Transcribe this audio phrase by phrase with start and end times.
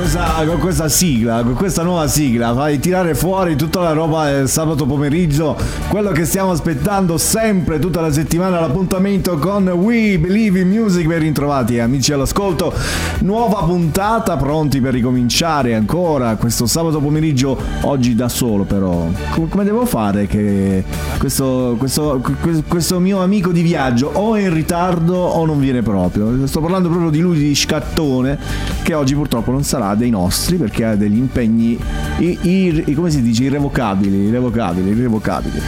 [0.00, 4.48] Questa, con questa sigla, con questa nuova sigla, fai tirare fuori tutta la roba del
[4.48, 5.54] sabato pomeriggio,
[5.88, 11.18] quello che stiamo aspettando sempre tutta la settimana, l'appuntamento con We Believe in Music, ben
[11.18, 12.72] ritrovati amici all'ascolto,
[13.20, 19.06] nuova puntata, pronti per ricominciare ancora questo sabato pomeriggio, oggi da solo però,
[19.50, 20.82] come, devo fare che
[21.18, 22.22] questo, questo,
[22.66, 26.88] questo mio amico di viaggio o è in ritardo o non viene proprio, sto parlando
[26.88, 28.38] proprio di lui, di Scattone,
[28.82, 31.78] che oggi purtroppo non sarà dei nostri perché ha degli impegni
[32.18, 35.60] i, i, come si dice irrevocabili, irrevocabili, irrevocabili.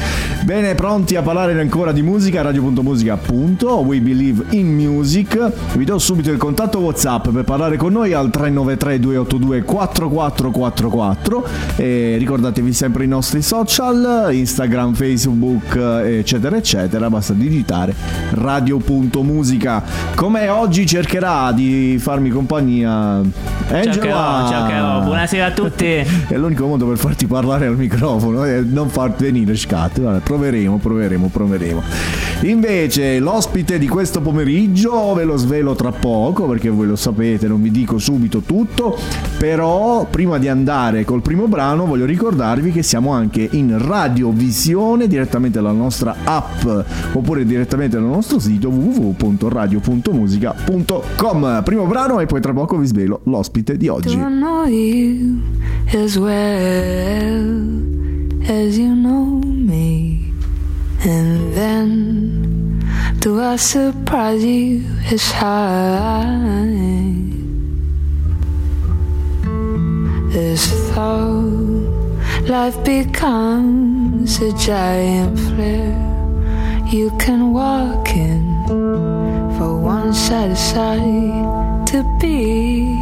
[0.44, 5.52] Bene, pronti a parlare ancora di musica, radio.musica appunto, We Believe in Music.
[5.76, 12.16] Vi do subito il contatto WhatsApp per parlare con noi al 393 282 4444 e
[12.18, 17.94] ricordatevi sempre i nostri social, Instagram, Facebook, eccetera eccetera, basta digitare
[18.30, 19.82] radio.musica.
[20.16, 23.20] Come oggi cercherà di farmi compagnia
[24.12, 25.86] Ciao Cheo, buonasera a tutti.
[25.86, 30.02] È l'unico modo per farti parlare al microfono e non farti venire scatto.
[30.02, 31.82] Vabbè, proveremo, proveremo, proveremo.
[32.42, 37.62] Invece, l'ospite di questo pomeriggio ve lo svelo tra poco perché voi lo sapete, non
[37.62, 38.98] vi dico subito tutto.
[39.38, 45.58] Però, prima di andare col primo brano, voglio ricordarvi che siamo anche in radiovisione direttamente
[45.58, 46.66] dalla nostra app
[47.14, 51.62] oppure direttamente dal nostro sito www.radio.musica.com.
[51.64, 54.01] Primo brano e poi tra poco vi svelo l'ospite di oggi.
[54.02, 55.40] Do I know you
[55.92, 57.42] as well
[58.50, 60.32] as you know me?
[61.04, 62.80] And then
[63.20, 66.26] do I surprise you as high
[70.34, 71.30] as though
[72.48, 76.12] life becomes a giant flare
[76.90, 78.42] you can walk in
[79.56, 80.56] for one side
[81.86, 83.01] to be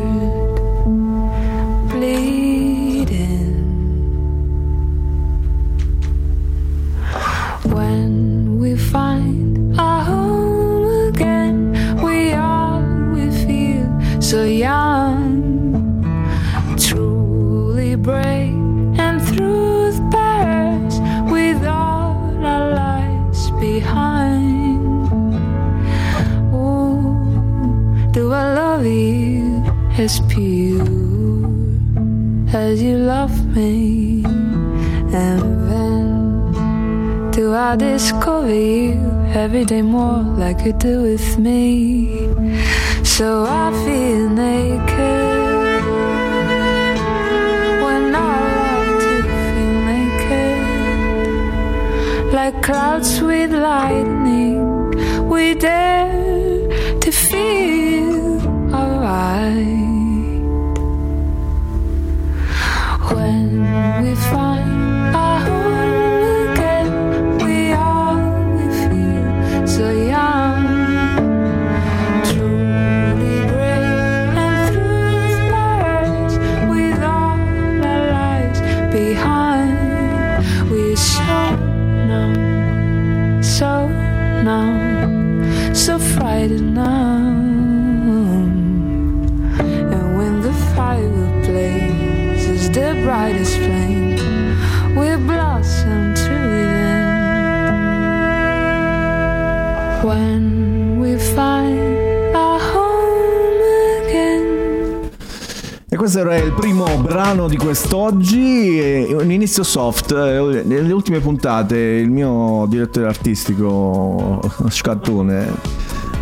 [30.01, 30.81] as pure
[32.51, 34.23] as you love me?
[35.13, 38.93] And then do I discover you
[39.41, 42.29] every day more like you do with me?
[43.03, 45.21] So I feel naked
[52.33, 54.61] like clouds with lightning.
[55.29, 56.09] We dare
[57.01, 57.70] to feel
[106.11, 110.13] Questo era il primo brano di quest'oggi, un inizio soft.
[110.13, 115.53] Nelle ultime puntate il mio direttore artistico Scattone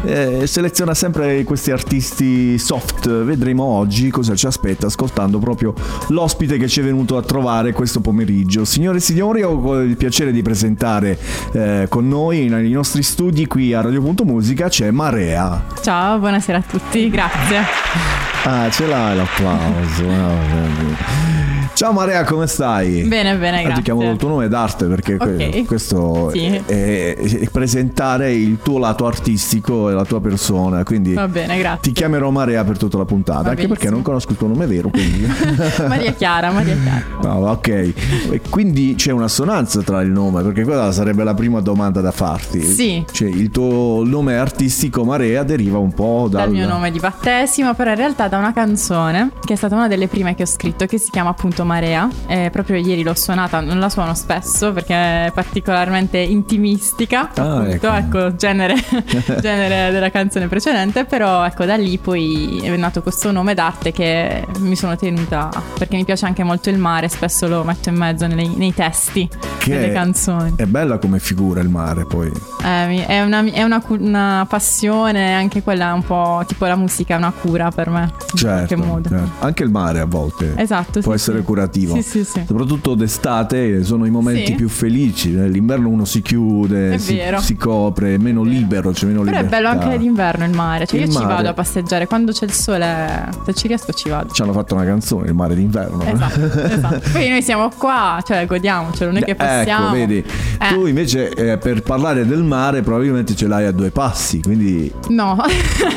[0.04, 3.10] eh, seleziona sempre questi artisti soft.
[3.24, 5.74] Vedremo oggi cosa ci aspetta ascoltando proprio
[6.10, 8.66] l'ospite che ci è venuto a trovare questo pomeriggio.
[8.66, 11.18] Signore e signori, ho il piacere di presentare
[11.52, 15.66] eh, con noi nei nostri studi qui a Radio Punto Musica c'è Marea.
[15.82, 18.29] Ciao, buonasera a tutti, grazie.
[18.46, 20.08] Ah, ce l'hai l'applauso.
[20.10, 21.28] Ah,
[21.74, 23.04] Ciao Marea, come stai?
[23.04, 23.76] Bene, bene, grazie.
[23.76, 25.66] Ti chiamo col tuo nome d'arte perché Ok.
[25.66, 26.46] questo Sì.
[26.66, 31.80] è, è presentare il tuo lato artistico e la tua persona, quindi Va bene, grazie.
[31.84, 34.66] ti chiamerò Marea per tutta la puntata, Va anche perché non conosco il tuo nome
[34.66, 35.26] vero, quindi...
[35.88, 37.04] Maria Chiara, Maria Chiara.
[37.22, 37.68] No, ok.
[37.68, 42.62] E quindi c'è un'assonanza tra il nome, perché quella sarebbe la prima domanda da farti.
[42.62, 43.06] Sì.
[43.10, 47.74] Cioè, il tuo nome artistico Marea deriva un po' dal, Dal mio nome di battesimo,
[47.74, 50.86] però in realtà da una canzone che è stata una delle prime che ho scritto,
[50.86, 52.08] che si chiama appunto Marea.
[52.28, 57.30] E proprio ieri l'ho suonata, non la suono spesso perché è particolarmente intimistica.
[57.36, 57.96] Ah, appunto, ecco.
[57.96, 58.76] ecco, genere,
[59.42, 61.06] genere della canzone precedente.
[61.06, 65.96] Però ecco, da lì poi è nato questo nome d'arte che mi sono tenuta perché
[65.96, 69.28] mi piace anche molto il mare, spesso lo metto in mezzo nei, nei testi
[69.58, 70.54] Che delle canzoni.
[70.56, 72.32] È bella come figura il mare, poi.
[72.64, 77.18] Eh, è una, è una una passione, anche quella un po' tipo la musica, è
[77.18, 78.12] una cura per me.
[78.36, 79.10] Certo, modo.
[79.10, 79.30] certo.
[79.40, 81.00] Anche il mare a volte Esatto.
[81.02, 81.44] può sì, essere sì.
[81.44, 82.02] curativo.
[82.02, 82.24] Sì.
[82.24, 85.32] Soprattutto d'estate sono i momenti più felici.
[85.32, 89.42] Nell'inverno uno si chiude, È si, si copre, è meno libero, c'è meno Però è
[89.42, 89.56] libertà.
[89.56, 90.86] bello anche d'inverno il mare.
[90.86, 91.34] Cioè, Il io ci mare.
[91.34, 93.30] vado a passeggiare quando c'è il sole.
[93.46, 94.32] Se ci riesco, ci vado.
[94.34, 95.98] Ci hanno fatto una canzone, il mare d'inverno.
[95.98, 96.04] no?
[96.10, 97.02] Esatto, esatto.
[97.12, 99.88] Poi noi siamo qua, cioè godiamocelo, non è che possiamo.
[99.88, 100.68] Ecco, vedi, Eh.
[100.74, 105.36] tu invece eh, per parlare del mare probabilmente ce l'hai a due passi, quindi No,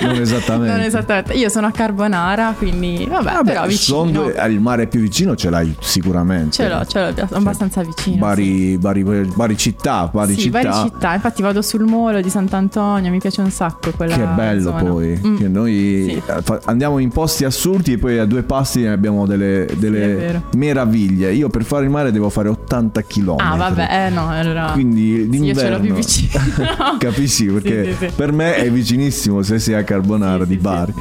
[0.03, 0.73] non esattamente.
[0.77, 1.35] non esattamente.
[1.35, 2.12] Io sono a Carbonara,
[2.59, 4.29] quindi vabbè, Vabbè, però vicino.
[4.31, 6.51] eh, il mare più vicino ce l'hai sicuramente.
[6.53, 8.15] Ce l'ho, ce l'ho abbastanza vicino.
[8.17, 8.21] sì.
[8.21, 9.03] Vari, vari,
[9.35, 10.63] vari città, vari sì, città.
[10.63, 11.15] varie città.
[11.15, 14.83] Infatti vado sul molo di Sant'Antonio, mi piace un sacco quella Che bello zona.
[14.83, 15.37] poi, Mm.
[15.37, 15.73] che noi
[16.09, 16.23] Sì.
[16.27, 21.33] eh, andiamo in posti assurdi e poi a due passi ne abbiamo delle, delle meraviglie.
[21.33, 23.37] Io per fare il mare devo fare 80 km.
[23.39, 24.71] Ah, vabbè, eh no, allora.
[24.73, 26.41] Quindi Sì, io ce l'ho d'inverno più vicino.
[26.99, 28.13] Capisci perché Sì, sì, sì.
[28.15, 30.95] per me è vicinissimo se sei a Carbonara Sì, di sì, Bari.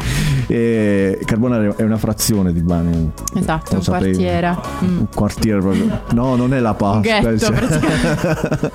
[0.48, 3.12] E Carbonara è una frazione di Bari.
[3.36, 4.12] Esatto, un sapevi?
[4.16, 4.58] quartiere.
[4.84, 4.98] Mm.
[5.00, 6.02] Un quartiere proprio.
[6.12, 6.96] No, non è la Pasqua.
[6.98, 8.72] Un ghetto, cioè-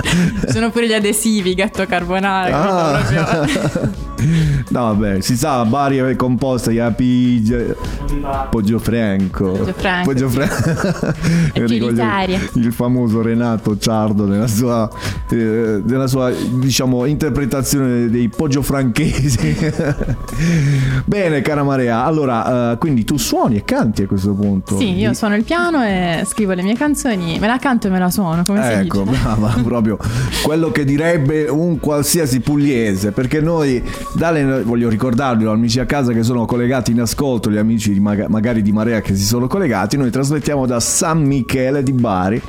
[0.48, 2.62] sono pure gli adesivi, ghetto carbonara.
[2.62, 3.94] Ah.
[4.68, 7.76] No, vabbè, si sa, Bari è composta di Apige,
[8.50, 9.50] Poggio Franco.
[9.52, 11.14] Poggio Franco, Poggio Franco.
[11.52, 12.40] E Ricordo Gelitaria.
[12.54, 14.88] il famoso Renato Ciardo nella sua,
[15.30, 19.56] eh, nella sua diciamo, interpretazione dei Poggio Franchesi.
[21.04, 24.78] Bene, cara Marea, allora, eh, quindi tu suoni e canti a questo punto.
[24.78, 27.98] Sì, io suono il piano e scrivo le mie canzoni, me la canto e me
[27.98, 29.18] la suono, come si Ecco, dice.
[29.22, 29.98] brava, proprio
[30.42, 33.82] quello che direbbe un qualsiasi pugliese, perché noi,
[34.14, 38.28] dalle, voglio ricordarvi, amici a casa che sono collegati in ascolto, gli amici di maga-
[38.28, 42.40] magari di Marea che si sono collegati, noi trasmettiamo da San Michele di Bari,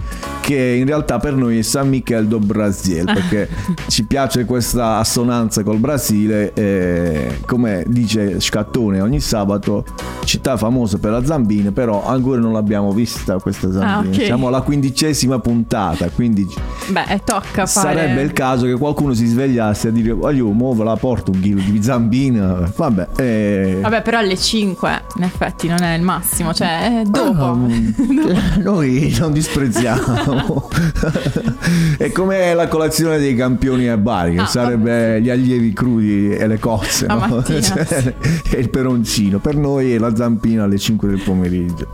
[0.48, 3.50] che in realtà per noi è San Michele do Brasil, perché
[3.88, 9.84] ci piace questa assonanza col Brasile, e, come dice Scattone ogni sabato,
[10.24, 14.24] città famosa per la zambina, però ancora non l'abbiamo vista questa zambina, Ah, ok.
[14.24, 16.48] siamo alla quindicesima puntata, quindi
[16.92, 17.96] Beh, eh, tocca fare.
[17.98, 21.42] sarebbe il caso che qualcuno si svegliasse a dire voglio mo ve la porto un
[21.42, 26.54] chilo di zambina, vabbè, eh, Vabbè, però alle 5 in effetti non è il massimo,
[26.54, 27.44] cioè dopo.
[27.44, 27.58] Ah,
[28.64, 30.37] noi non disprezziamo.
[31.98, 36.48] è come la colazione dei campioni a Bari, che Ah, sarebbe gli allievi crudi e
[36.48, 37.44] le cozze, no?
[37.48, 38.14] Cioè,
[38.52, 39.40] e il peroncino.
[39.40, 41.88] Per noi è la zampina alle 5 del pomeriggio.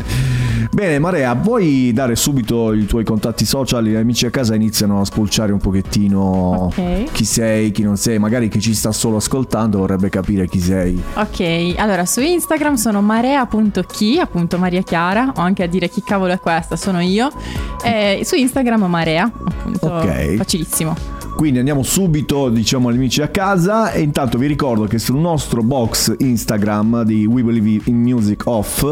[0.71, 3.83] Bene, Marea, vuoi dare subito i tuoi contatti social?
[3.85, 6.19] Gli amici a casa iniziano a spulciare un pochettino
[6.65, 7.12] Ok.
[7.12, 11.00] chi sei, chi non sei, magari chi ci sta solo ascoltando vorrebbe capire chi sei.
[11.15, 16.33] Ok, allora su Instagram sono marea.chi, appunto Maria Chiara, o anche a dire chi cavolo
[16.33, 17.29] è questa, sono io.
[17.83, 20.38] E su Instagram Marea, appunto, Ok.
[20.38, 20.96] facilissimo.
[21.36, 25.62] Quindi andiamo subito, diciamo, agli amici a casa e intanto vi ricordo che sul nostro
[25.62, 28.86] box Instagram di We Believe in Music Off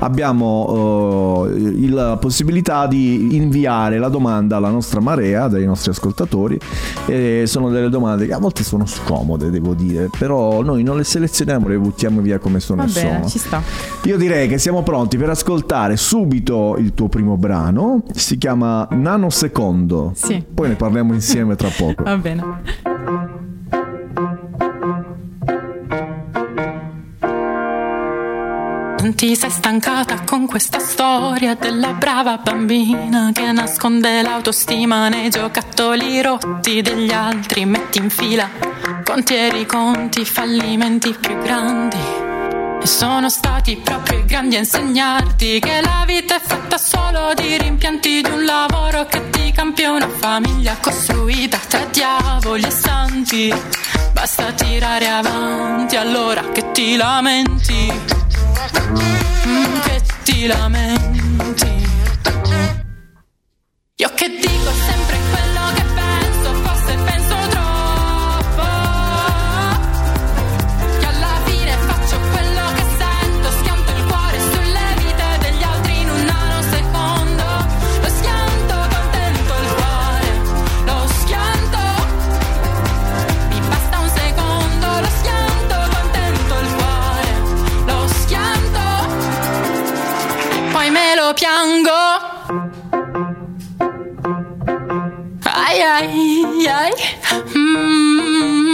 [0.00, 6.58] abbiamo eh, il- la possibilità di inviare la domanda alla nostra marea dai nostri ascoltatori
[7.06, 11.04] e sono delle domande che a volte sono scomode, devo dire, però noi non le
[11.04, 13.28] selezioniamo, le buttiamo via come sono Va bene, sono.
[13.28, 13.62] ci sta.
[14.04, 20.12] Io direi che siamo pronti per ascoltare subito il tuo primo brano, si chiama Nanosecondo.
[20.14, 20.44] Sì.
[20.54, 21.85] Poi ne parliamo insieme tra poco.
[21.94, 22.42] Va bene.
[28.98, 36.20] Non ti sei stancata con questa storia della brava bambina che nasconde l'autostima nei giocattoli
[36.22, 38.48] rotti degli altri, metti in fila
[39.06, 42.25] contieri conti, fallimenti più grandi.
[42.82, 47.56] E sono stati proprio i grandi a insegnarti che la vita è fatta solo di
[47.58, 53.52] rimpianti di un lavoro che ti campia una famiglia costruita tra diavoli e santi.
[54.12, 57.92] Basta tirare avanti allora che ti lamenti,
[59.46, 61.74] Mm, che ti lamenti.
[63.96, 65.45] Io che dico sempre quello
[91.26, 91.90] lo piango.
[95.42, 96.92] Ai ai ai.
[97.54, 98.65] Mm, mm,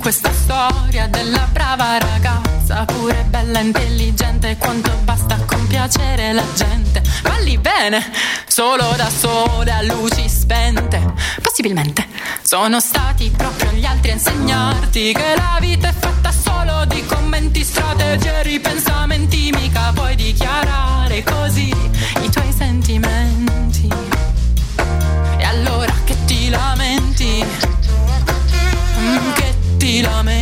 [0.00, 7.02] questa storia della brava ragazza, pure bella intelligente, quanto basta compiacere la gente.
[7.22, 8.10] Balli bene,
[8.46, 11.00] solo da sole a luci spente.
[11.42, 12.06] Possibilmente
[12.42, 17.62] sono stati proprio gli altri a insegnarti che la vita è fatta solo di commenti,
[17.62, 19.52] strategie e ripensamenti.
[19.52, 21.68] Mica puoi dichiarare così
[22.22, 23.88] i tuoi sentimenti.
[25.36, 26.89] E allora che ti lamenti?
[30.00, 30.39] Che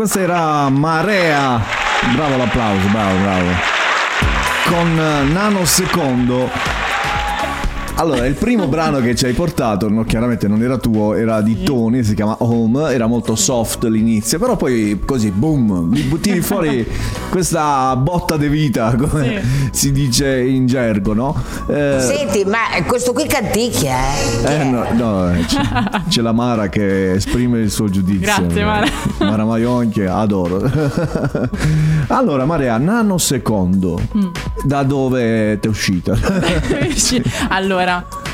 [0.00, 1.60] questa era Marea.
[2.14, 3.48] Bravo l'applauso, bravo, bravo.
[4.64, 6.79] Con eh, Nanosecondo.
[8.00, 11.62] Allora, il primo brano che ci hai portato, no, chiaramente non era tuo, era di
[11.62, 16.86] Tony, si chiama Home, era molto soft l'inizio, però poi così, boom, mi butti fuori
[17.28, 21.42] questa botta di vita, come si dice in gergo, no?
[21.68, 23.96] Eh, Senti, ma questo qui canticchia,
[24.46, 24.60] eh?
[24.60, 25.60] eh, no, no, c'è,
[26.08, 28.20] c'è la Mara che esprime il suo giudizio.
[28.20, 28.86] Grazie, Mara.
[29.18, 30.62] Mara Maionchi, adoro.
[32.08, 34.28] allora, Maria, nanosecondo, Mm.
[34.64, 36.16] da dove ti è uscita?
[37.48, 37.89] allora,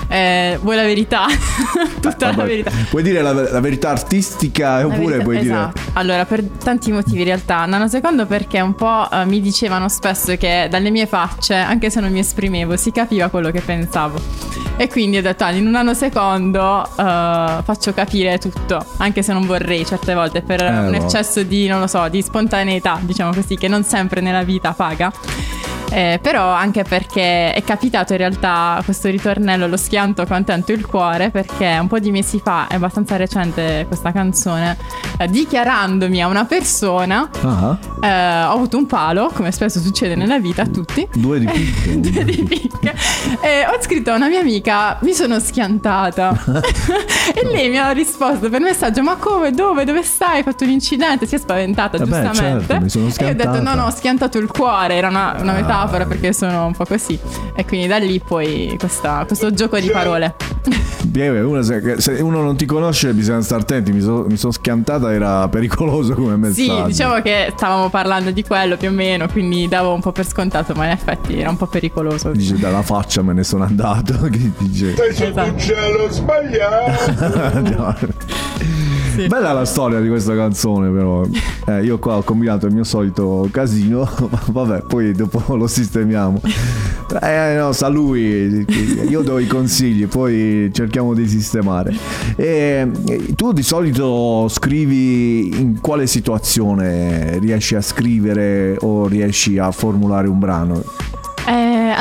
[0.09, 1.25] eh, vuoi la verità?
[2.01, 2.71] Tutta la Vabbè, verità.
[2.89, 5.81] Puoi dire la, la verità artistica La oppure verità- puoi esatto.
[5.95, 7.65] Allora, per tanti motivi in realtà.
[7.67, 12.13] Nanosecondo perché un po' eh, mi dicevano spesso che dalle mie facce, anche se non
[12.13, 14.21] mi esprimevo, si capiva quello che pensavo.
[14.79, 16.91] E quindi ho detto, ah, in un nanosecondo eh,
[17.65, 20.97] faccio capire tutto, anche se non vorrei certe volte, per Eh, un no.
[20.97, 25.11] eccesso di, non lo so, di spontaneità, diciamo così, che non sempre nella vita paga.
[25.97, 31.31] Eh, però anche perché è capitato in realtà questo ritornello, lo schianto contento il cuore,
[31.31, 34.76] perché un po' di mesi fa, è abbastanza recente questa canzone,
[35.17, 40.38] eh, dichiarandomi a una persona, Ah, eh, ho avuto un palo, come spesso succede nella
[40.38, 41.09] vita a tutti.
[41.15, 41.99] due di picche.
[42.00, 42.95] Due di picche.
[43.41, 46.45] E ho scritto a una mia amica, mi sono schiantata.
[47.35, 49.50] e lei mi ha risposto per messaggio: Ma come?
[49.53, 49.85] Dove?
[49.87, 50.37] Dove stai?
[50.37, 51.26] Hai fatto un incidente?
[51.26, 52.67] Si è spaventata, Eh beh, giustamente.
[52.67, 53.61] certo, mi sono e io ho detto: schiantata.
[53.62, 54.95] No, no, ho schiantato il cuore.
[54.97, 57.19] Era una, una metafora perché sono un po' così.
[57.55, 60.35] E quindi da lì poi questa- questo gioco di parole.
[61.16, 65.49] Uno se, uno non ti conosce bisogna stare attenti, mi, so- mi sono schiantata, era
[65.49, 66.73] pericoloso come messaggio.
[66.81, 70.26] Sì, diciamo che stavamo parlando di quello più o meno, quindi davo un po' per
[70.26, 72.33] scontato, ma in effetti era un po' pericoloso.
[72.33, 74.14] Dice dalla faccia me ne sono andato.
[74.28, 74.95] Che dice?
[75.31, 75.55] Esatto.
[77.76, 77.95] No.
[79.17, 79.29] Sì.
[79.29, 81.25] Bella la storia di questa canzone, però.
[81.69, 84.09] Eh, io qua ho combinato il mio solito casino.
[84.53, 86.41] Vabbè, poi dopo lo sistemiamo.
[87.21, 88.65] Eh, no, sa lui.
[89.09, 91.93] Io do i consigli, poi cerchiamo di sistemare.
[92.37, 92.89] E,
[93.35, 100.39] tu di solito scrivi in quale situazione riesci a scrivere o riesci a formulare un
[100.39, 100.85] brano?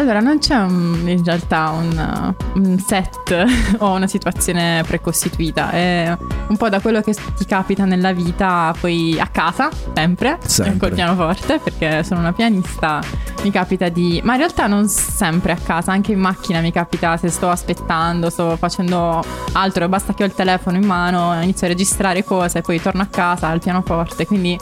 [0.05, 3.45] Allora, non c'è un- in realtà un, un set
[3.79, 6.15] o una situazione precostituita, è
[6.47, 10.77] un po' da quello che ti capita nella vita, poi a casa, sempre, Sempre.
[10.77, 13.01] col pianoforte, perché sono una pianista,
[13.41, 14.21] mi capita di...
[14.23, 18.29] ma in realtà non sempre a casa, anche in macchina mi capita se sto aspettando,
[18.29, 22.79] sto facendo altro, basta che ho il telefono in mano, inizio a registrare cose, poi
[22.79, 24.55] torno a casa al pianoforte, quindi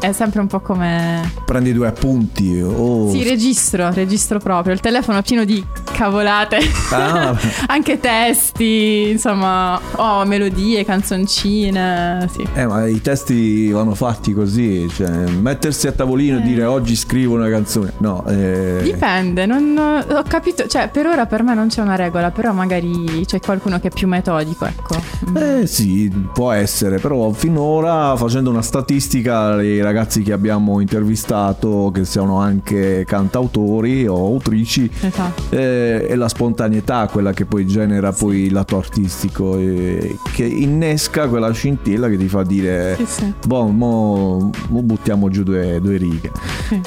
[0.00, 1.32] è sempre un po' come...
[1.44, 3.10] Prendi due appunti o...
[3.10, 4.72] Sì, registro, registro proprio.
[4.72, 5.64] Il telefono è pieno di
[5.98, 6.58] cavolate.
[6.92, 7.36] Ah.
[7.66, 12.28] Anche testi, insomma, oh, melodie, canzoncine.
[12.32, 12.46] Sì.
[12.54, 17.34] Eh, ma i testi vanno fatti così, cioè mettersi a tavolino e dire oggi scrivo
[17.34, 17.94] una canzone.
[17.98, 22.30] No, eh, Dipende, non ho capito, cioè per ora per me non c'è una regola,
[22.30, 24.96] però magari c'è qualcuno che è più metodico, ecco.
[25.36, 32.04] Eh sì, può essere, però finora facendo una statistica i ragazzi che abbiamo intervistato, che
[32.04, 35.42] siano anche cantautori o autrici, Esatto.
[35.56, 41.28] eh, è la spontaneità quella che poi genera poi il lato artistico, eh, che innesca
[41.28, 43.32] quella scintilla che ti fa dire, Sì, sì.
[43.46, 46.30] boh, mo, mo buttiamo giù due, due righe.
[46.68, 46.80] Sì.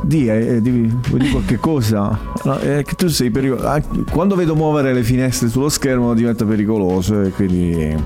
[0.00, 2.16] Di, eh, di- vuoi dire qualche cosa?
[2.44, 3.82] No, è che tu sei pericoloso.
[4.12, 7.20] Quando vedo muovere le finestre sullo schermo diventa pericoloso.
[7.22, 7.96] E quindi...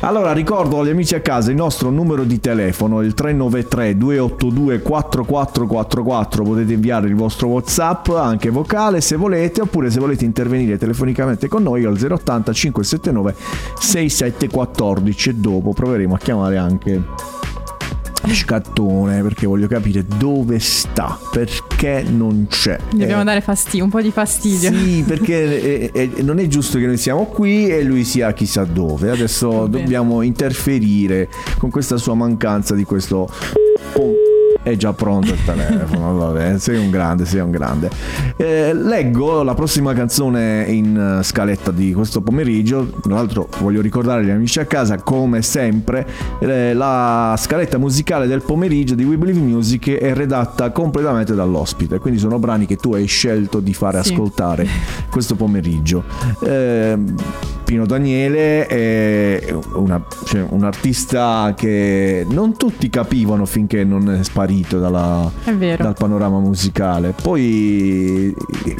[0.00, 6.42] Allora ricordo agli amici a casa il nostro numero di telefono, il 393 282 4444.
[6.42, 11.62] Potete inviare il vostro WhatsApp anche vocale se volete, oppure se volete intervenire telefonicamente con
[11.62, 13.34] noi al 080 579
[13.78, 15.30] 6714.
[15.30, 17.02] E dopo proveremo a chiamare anche
[18.30, 22.78] scattone perché voglio capire dove sta, perché non c'è.
[22.90, 24.70] Dobbiamo Eh, dare fastidio, un po' di fastidio.
[24.70, 28.64] sì, perché eh, eh, non è giusto che noi siamo qui e lui sia chissà
[28.64, 29.10] dove.
[29.10, 33.28] Adesso dobbiamo interferire con questa sua mancanza di questo.
[33.92, 34.12] Pum.
[34.62, 37.88] È già pronto il telefono, vabbè, sei un grande, sei un grande.
[38.36, 42.86] Eh, leggo la prossima canzone in eh, scaletta di questo pomeriggio.
[43.00, 46.06] Tra l'altro voglio ricordare agli amici a casa, come sempre,
[46.40, 51.98] eh, la scaletta musicale del pomeriggio di We Believe Music è redatta completamente dall'ospite.
[51.98, 54.12] Quindi sono brani che tu hai scelto di fare Sì.
[54.12, 54.66] ascoltare
[55.08, 56.04] questo pomeriggio.
[56.44, 57.14] Ehm,
[57.64, 64.46] Pino Daniele è una- cioè, un artista che non tutti capivano finché non è sparito
[64.78, 65.82] dalla- È vero.
[65.82, 67.14] dal panorama musicale.
[67.20, 68.34] Poi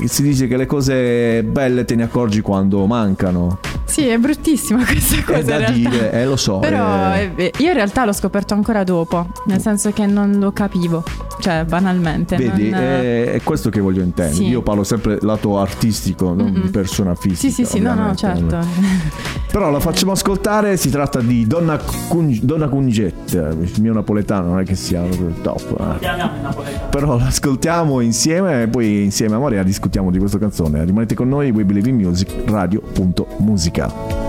[0.05, 3.59] si dice che le cose belle te ne accorgi quando mancano.
[3.85, 6.59] Sì, è bruttissima questa cosa è da dire, eh, lo so.
[6.59, 7.31] Però eh.
[7.37, 11.03] eh, io in realtà l'ho scoperto ancora dopo, nel senso che non lo capivo,
[11.41, 12.37] cioè banalmente.
[12.37, 14.37] Vedi, non- è, è questo che voglio intendere.
[14.37, 14.47] Sì.
[14.49, 16.71] Io parlo sempre lato artistico, non Mm-mm.
[16.71, 17.41] persona fisica.
[17.41, 18.59] Sì, sì, sì, no, no, certo.
[19.51, 21.79] Però la facciamo ascoltare, si tratta di Donna,
[22.09, 26.01] Cun- Donna Cungette, il mio napoletano non è che sia proprio top.
[26.01, 26.81] eh.
[26.91, 30.85] Però l'ascoltiamo insieme e poi insieme a Maria discutiamo di questa canzone.
[30.85, 34.28] Rimanete con noi, We Believe in Music, radio.musica.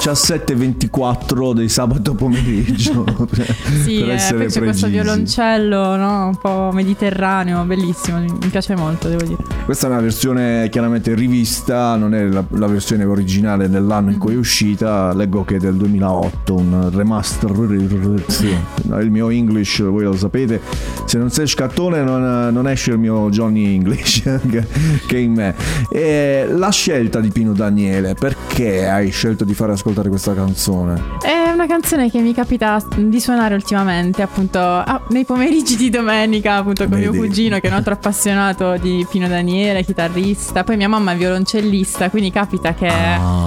[0.00, 3.04] 17-24 del sabato pomeriggio.
[3.84, 6.26] sì, per eh, essere poi c'è questo violoncello, no?
[6.28, 9.42] Un po' mediterraneo, bellissimo, mi piace molto, devo dire.
[9.66, 14.32] Questa è una versione chiaramente rivista, non è la, la versione originale dell'anno in cui
[14.32, 17.48] è uscita, leggo che è del 2008, un remaster.
[18.26, 18.56] Sì.
[19.00, 20.60] Il mio English, voi lo sapete,
[21.04, 24.66] se non sei scattone non, non esce il mio Johnny English che,
[25.06, 25.54] che è in me.
[25.92, 31.00] E la scelta di Pino Daniele, perché hai scelto di fare ascoltare questa canzone?
[31.22, 36.56] È una canzone che mi capita di suonare ultimamente, appunto, ah, nei pomeriggi di domenica,
[36.56, 37.26] appunto, con mio Vedi.
[37.26, 40.64] cugino che è un altro appassionato di Pino Daniele, chitarrista.
[40.64, 43.39] Poi mia mamma è violoncellista, quindi capita che, Ah.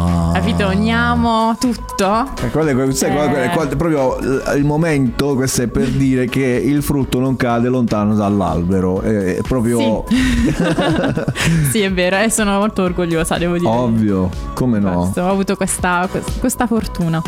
[0.43, 2.27] Capito, ogniamo tutto.
[2.41, 3.49] E quello è, sai, Eh.
[3.49, 4.17] quello è proprio
[4.55, 10.03] il momento, questo è per dire che il frutto non cade lontano dall'albero, è, proprio
[11.71, 13.69] sì, è vero, e sono molto orgogliosa, devo dire.
[13.69, 15.03] ovvio, come no?
[15.03, 17.21] Questo, ho avuto questa, questa fortuna.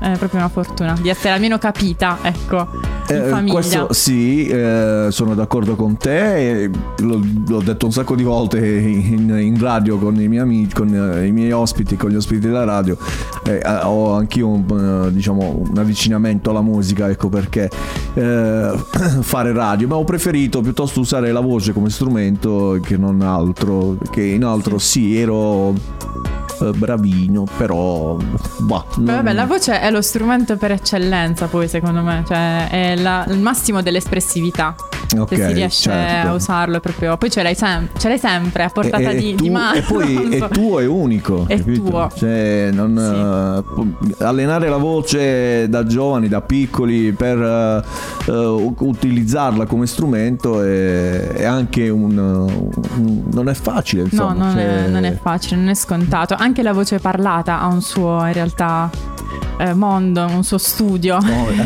[0.00, 2.66] È proprio una fortuna di essere almeno capita, ecco,
[3.06, 8.22] Eh, questo sì, eh, sono d'accordo con te, e l'ho, l'ho detto un sacco di
[8.22, 12.14] volte in, in radio con i miei amici, con eh, i miei ospiti, con gli
[12.14, 12.96] ospiti della radio.
[13.44, 17.68] eh, ho anch'io un, eh, diciamo, un avvicinamento alla musica, ecco perché
[18.14, 18.72] eh,
[19.20, 24.22] fare radio, ma ho preferito piuttosto usare la voce come strumento che non altro, che
[24.22, 25.74] in altro sì, ero
[26.60, 28.16] eh, bravino, però...
[28.58, 32.96] Bah, non- vabbè, la voce è lo strumento per eccellenza, poi secondo me, cioè è
[32.96, 34.74] la- il massimo dell'espressività.
[35.18, 36.28] Ok, se si riesce certo.
[36.28, 37.16] a usarlo proprio.
[37.16, 39.74] Poi ce l'hai, sem- ce l'hai sempre a portata E- e di, tu- di mano.
[39.80, 41.46] E poi è tuo è unico.
[41.48, 41.82] È capito?
[41.82, 42.10] tuo.
[42.14, 47.82] Cioè, non, eh, pu- allenare la voce da giovani, da piccoli, per eh,
[48.30, 54.32] eh, u- utilizzarla come strumento è, è anche un, un- Non è facile, No, insomma.
[54.34, 56.34] non, cioè- è, non è facile, non è scontato.
[56.38, 58.90] Anche la voce parlata ha un suo, in realtà,
[59.58, 61.16] eh, mondo, un suo studio.
[61.16, 61.64] Oh, eh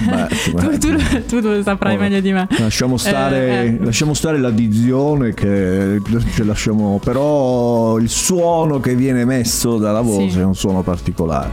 [0.53, 2.47] beh, tu, tu- tu lo saprai Oh, meglio di me.
[2.59, 3.79] Lasciamo stare, Eh, eh.
[3.85, 6.01] lasciamo stare la dizione che
[6.35, 10.39] ce lasciamo, però il suono che viene emesso dalla voce Sì.
[10.41, 11.53] è un suono particolare.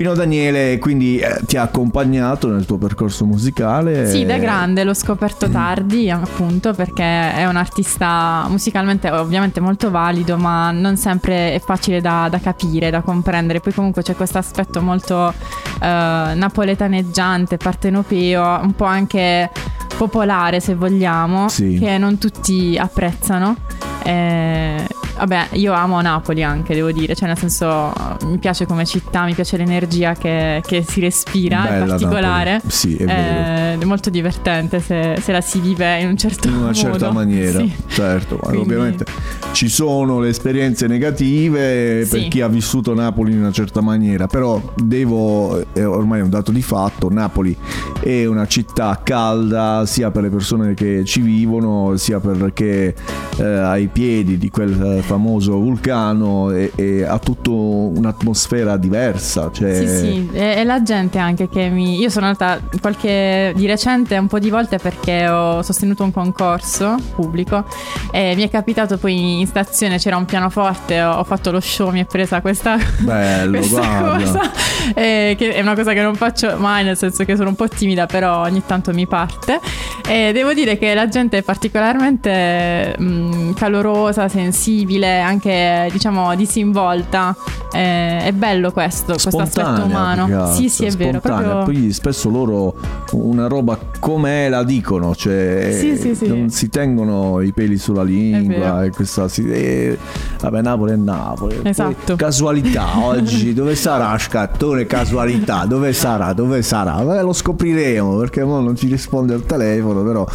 [0.00, 4.08] Pino Daniele quindi eh, ti ha accompagnato nel tuo percorso musicale.
[4.08, 9.90] Sì, da e- grande l'ho scoperto tardi, appunto, perché è un artista musicalmente ovviamente molto
[9.90, 13.60] valido, ma non sempre è facile da, da capire, da comprendere.
[13.60, 15.34] Poi comunque c'è questo aspetto molto
[15.82, 19.50] eh, napoletaneggiante, partenopeo, un po' anche
[19.98, 21.76] popolare se vogliamo, Sì.
[21.78, 23.54] che non tutti apprezzano.
[24.02, 24.82] Eh,
[25.20, 27.92] vabbè, io amo Napoli anche, devo dire, cioè nel senso
[28.24, 32.52] mi piace come città, mi piace l'energia che, che si respira in Bella particolare.
[32.54, 32.72] Napoli.
[32.72, 33.10] Sì, è vero.
[33.12, 36.74] Eh, è molto divertente se, se la si vive in un certo in una modo.
[36.78, 37.72] certa maniera, Sì.
[37.88, 39.04] certo, Quindi- ovviamente
[39.52, 42.28] ci sono le esperienze negative per Sì.
[42.28, 46.62] chi ha vissuto Napoli in una certa maniera, però devo, è ormai un dato di
[46.62, 47.56] fatto, Napoli
[48.00, 52.94] è una città calda sia per le persone che ci vivono, sia perché
[53.38, 59.50] eh, ai piedi di quel eh, famoso vulcano e, e ha tutta un'atmosfera diversa.
[59.52, 61.98] Cioè, Sì, sì, e, e la gente anche che mi...
[61.98, 63.52] Io sono andata qualche...
[63.56, 67.64] di recente un po' di volte perché ho sostenuto un concorso pubblico
[68.12, 71.90] e mi è capitato poi in stazione c'era un pianoforte, ho, ho fatto lo show,
[71.90, 74.24] mi è presa questa, Bello, questa guarda.
[74.24, 74.52] cosa,
[74.94, 77.66] eh, che è una cosa che non faccio mai, nel senso che sono un po'
[77.66, 79.58] timida, però ogni tanto mi parte.
[80.06, 87.34] E devo dire che la gente è particolarmente mh, calorosa, sensibile, anche diciamo disinvolta.
[87.72, 90.24] Eh, è bello questo, questo aspetto Spontanea, umano.
[90.24, 91.18] altro, Sì, sì, è vero.
[91.20, 91.50] spontanea.
[91.50, 91.80] Proprio...
[91.80, 92.74] Poi spesso loro
[93.12, 96.26] una roba com'è la dicono, cioè Sì, sì, sì.
[96.26, 99.96] non si tengono i peli sulla lingua e questa si, e-
[100.40, 101.54] vabbè Napoli è Napoli.
[101.56, 102.16] Poi Esatto.
[102.16, 105.64] casualità oggi, dove sarà scattone casualità?
[105.64, 106.32] Dove sarà?
[106.32, 106.94] Dove sarà?
[107.02, 110.26] Vabbè, lo scopriremo perché mo non ci risponde al telefono, però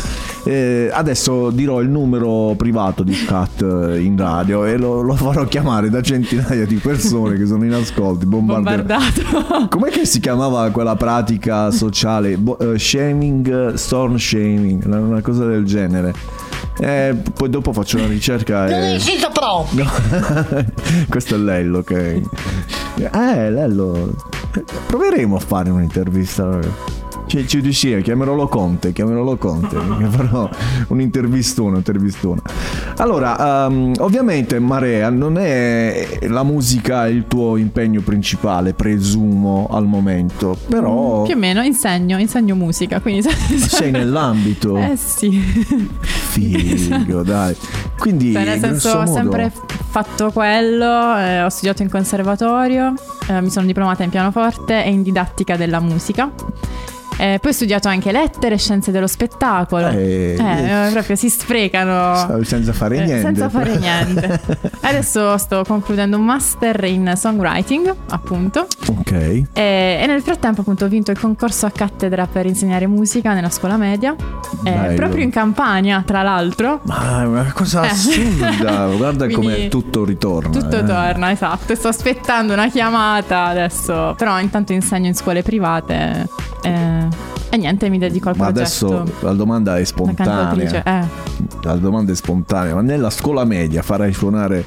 [0.45, 3.59] eh, adesso dirò il numero privato di Scat
[3.99, 8.25] in radio e lo, lo farò chiamare da centinaia di persone che sono in ascolti,
[8.25, 8.83] bombarderò.
[8.83, 9.67] Bombardato.
[9.69, 12.37] Com'è che si chiamava quella pratica sociale?
[12.37, 16.13] Bo- eh, shaming, storm shaming, una- cosa del genere.
[16.77, 18.99] Eh, poi dopo faccio una ricerca e...
[19.71, 19.89] No.
[21.09, 22.21] Questo è Lello che...
[22.97, 24.13] Eh, Lello...
[24.87, 26.59] Proveremo a fare un'intervista.
[26.61, 26.69] Ci
[27.27, 29.75] Ci, ci riusciremo, chiamerò lo Conte, chiamerò lo Conte,
[30.09, 30.49] farò
[30.89, 32.41] un'intervistona, un'intervistona.
[32.97, 40.57] Allora, ehm, ovviamente Marea non è la musica il tuo impegno principale, presumo al momento,
[40.67, 44.77] però Più o meno insegno, insegno musica, quindi sei nell'ambito.
[44.77, 45.31] Eh sì.
[46.01, 47.55] Figo, dai.
[47.97, 49.51] Quindi Cioè, nel senso, grosso ho modo- sempre
[49.89, 52.93] fatto quello, eh, ho studiato in conservatorio,
[53.27, 56.31] eh, mi sono diplomata in pianoforte e in didattica della musica.
[57.17, 59.87] Eh, poi ho studiato anche lettere e scienze dello spettacolo.
[59.89, 62.41] Eh, Eh, proprio si sprecano.
[62.43, 63.21] senza fare Eh, niente.
[63.21, 64.41] senza fare niente.
[64.81, 68.67] Adesso sto concludendo un master in songwriting, appunto.
[68.89, 69.11] Ok.
[69.11, 73.49] E, e nel frattempo, appunto, ho vinto il concorso a cattedra per insegnare musica nella
[73.49, 74.15] scuola media.
[74.63, 76.81] eh, proprio in Campania, tra l'altro.
[76.83, 77.87] Ma è una cosa Eh.
[77.89, 80.49] assurda, guarda come tutto ritorna.
[80.49, 80.83] Tutto eh.
[80.83, 81.75] torna, esatto.
[81.75, 84.13] Sto aspettando una chiamata adesso.
[84.17, 86.27] Però intanto insegno in scuole private.
[86.63, 87.04] eh,
[87.49, 88.85] e niente, mi dedico al Ma progetto.
[89.01, 90.33] adesso la domanda è spontanea.
[90.33, 90.83] cantautrice.
[90.85, 91.03] Eh.
[91.63, 92.75] La domanda è spontanea.
[92.75, 94.63] Ma nella scuola media farai suonare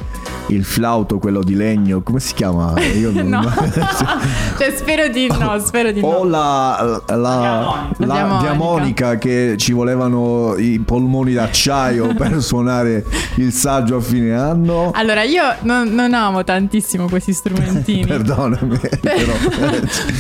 [0.49, 2.75] il flauto, quello di legno, come si chiama?
[2.81, 3.43] Io non- No.
[4.59, 6.31] cioè, spero di no, spero di O no.
[6.31, 8.39] la, la, la Diamonica.
[8.41, 13.05] diamonica che ci volevano i polmoni d'acciaio per suonare
[13.37, 14.91] il saggio a fine anno.
[14.95, 18.07] Allora, io non, non amo tantissimo questi strumentini.
[18.07, 19.33] Perdonami, però.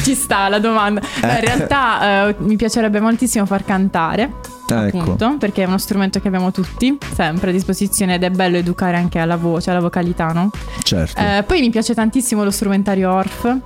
[0.02, 1.00] Ci sta la domanda.
[1.20, 4.30] Beh, in realtà eh, mi piacerebbe moltissimo far cantare.
[4.74, 4.98] Ecco.
[4.98, 8.96] Appunto, perché è uno strumento che abbiamo tutti sempre a disposizione ed è bello educare
[8.96, 10.50] anche alla voce, alla vocalità, no?
[10.82, 11.20] Certo.
[11.20, 13.56] Eh, poi mi piace tantissimo lo strumentario Orff,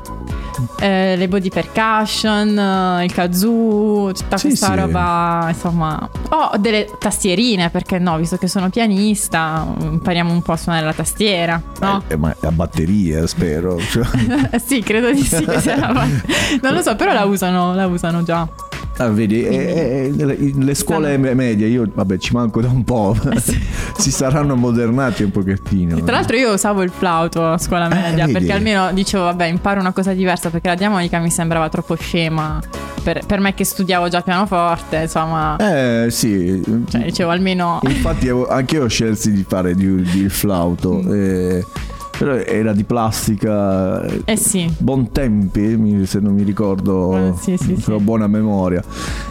[0.81, 4.75] eh, le body percussion, eh, il kazoo, tutta Sì, questa sì.
[4.77, 6.09] roba, insomma.
[6.31, 10.93] Ho delle tastierine, perché no, visto che sono pianista, impariamo un po' a suonare la
[10.95, 12.03] tastiera, no?
[12.09, 13.79] Eh, ma a batteria, spero.
[13.79, 14.07] Cioè,
[14.53, 16.07] Eh, sì, credo di sì che sia la-
[16.63, 18.47] Non lo so, però la usano, la usano già.
[18.99, 22.85] Ah, vedi, eh, eh, le, le scuole me- medie, io vabbè ci manco da un
[22.85, 23.17] po',
[23.99, 26.01] si saranno modernati un pochettino.
[26.03, 28.33] Tra l'altro io usavo il flauto a scuola media vedi.
[28.33, 32.61] perché almeno dicevo vabbè imparo una cosa diversa perché la diamonica mi sembrava troppo scema
[33.03, 38.77] per, per me che studiavo già pianoforte insomma Eh sì, cioè, dicevo almeno infatti anche
[38.77, 41.61] io di fare di, di il flauto, Mm.
[42.17, 44.03] Però era di plastica.
[44.25, 48.05] eh sì Buon tempi, se non mi ricordo, Eh, sì, sì, se ho sì.
[48.05, 48.83] buona memoria.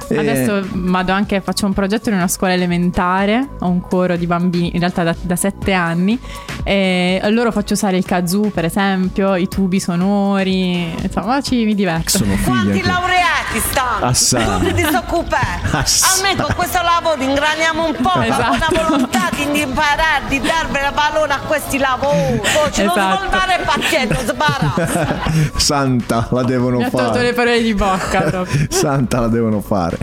[0.09, 4.71] Adesso vado anche, faccio un progetto in una scuola elementare, ho un coro di bambini,
[4.73, 6.19] in realtà da, da sette anni,
[6.63, 11.75] e a loro faccio usare il kazoo per esempio, i tubi sonori, insomma ci mi
[11.75, 12.17] diverto.
[12.17, 14.05] sono Quanti anche- laureati stanno?
[14.05, 14.59] Assai.
[14.59, 15.67] Tutti disoccupati.
[15.71, 16.19] Assai.
[16.25, 18.41] Almeno con questo lavoro ingraniamo un po' Esatto.
[18.41, 22.41] la buona volontà di imparare, di darvi la valore a questi lavori.
[22.71, 23.17] Poi ce lo Esatto.
[23.17, 25.57] svoltare il pacchetto, sbarazzo.
[25.59, 27.23] Santa la devono Mi ha tolto fare.
[27.23, 28.45] le parole di bocca.
[28.69, 29.97] Santa la devono fare.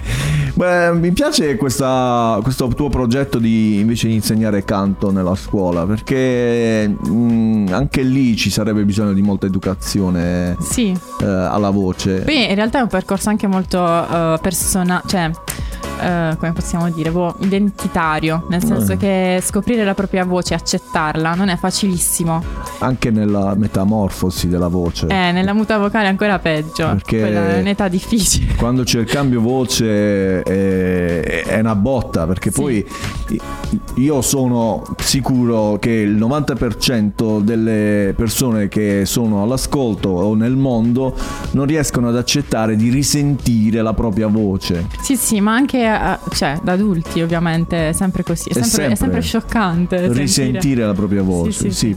[0.54, 6.92] Beh, mi piace questa- questo tuo progetto di invece di insegnare canto nella scuola perché
[7.08, 12.22] mm, anche lì ci sarebbe bisogno di molta educazione Sì, eh, alla voce.
[12.22, 13.78] Poi in realtà è un percorso anche molto
[14.42, 15.30] personale, cioè
[16.00, 18.96] eh, come possiamo dire, boh, identitario, nel senso Eh.
[18.96, 22.42] che scoprire la propria voce e accettarla non è facilissimo.
[22.80, 25.06] Anche nella metamorfosi della voce.
[25.08, 28.54] Eh, nella muta vocale ancora peggio, Perché- quella è un'età difficile.
[28.56, 32.60] Quando c'è il cambio voce è, è una botta perché Sì.
[32.60, 32.86] poi
[33.96, 41.14] io sono sicuro che il 90% delle persone che sono all'ascolto o nel mondo
[41.52, 44.86] non riescono ad accettare di risentire la propria voce.
[45.02, 48.68] Sì, sì, ma anche eh, cioè, da adulti ovviamente è sempre così, è È sempre,
[48.68, 49.96] è sempre sempre scioccante.
[49.98, 50.20] sentire.
[50.20, 51.94] risentire la propria voce Sì, sì, sì, sì.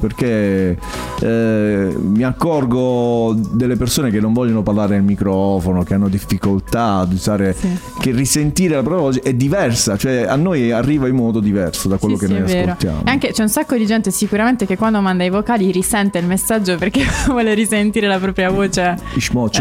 [1.21, 7.13] Eh, mi accorgo delle persone che non vogliono parlare al microfono che hanno difficoltà ad
[7.13, 7.69] usare Sì.
[7.99, 11.97] che risentire la propria voce è diversa cioè a noi arriva in modo diverso da
[11.97, 14.77] quello Sì, che sì, noi ascoltiamo E anche c'è un sacco di gente sicuramente che
[14.77, 18.95] quando manda i vocali risente il messaggio perché vuole risentire la propria voce.
[19.15, 19.59] Ishmochuk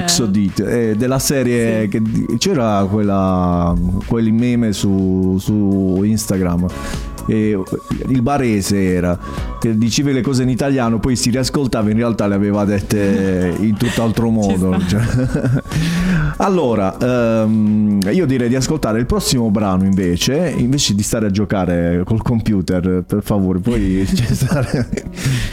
[0.61, 0.90] Eh.
[0.90, 2.03] Eh, della serie che
[2.38, 3.74] c'era quella
[4.07, 6.66] quel meme su, su Instagram
[7.26, 7.59] e
[8.09, 9.18] il barese era
[9.61, 13.76] che diceva le cose in italiano poi si riascoltava in realtà le aveva dette in
[13.76, 15.00] tutt'altro modo cioè.
[16.38, 22.02] allora ehm, io direi di ascoltare il prossimo brano invece invece di stare a giocare
[22.04, 24.88] col computer per favore poi c'è stare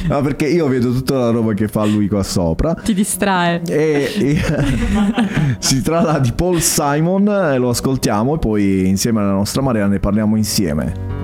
[0.08, 3.62] no, perché io vedo tutta la roba che fa lui qua sopra Ti distrae.
[3.67, 4.41] e, e-
[5.60, 9.99] si tratta di Paul Simon, eh, lo ascoltiamo e poi insieme alla nostra Maria ne
[9.99, 11.16] parliamo insieme.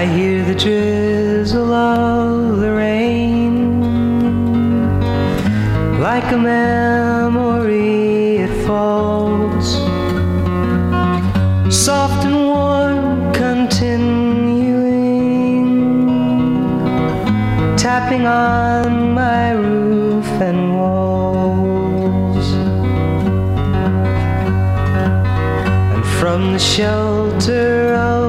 [0.00, 3.80] I hear the drizzle of the rain
[6.00, 9.76] like a memory it falls,
[11.72, 14.26] soft and warm, continuing,
[17.76, 18.81] tapping on
[26.62, 28.21] shoulder.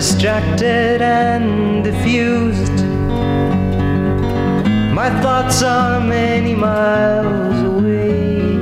[0.00, 2.78] Distracted and diffused.
[5.00, 8.56] My thoughts are many miles away.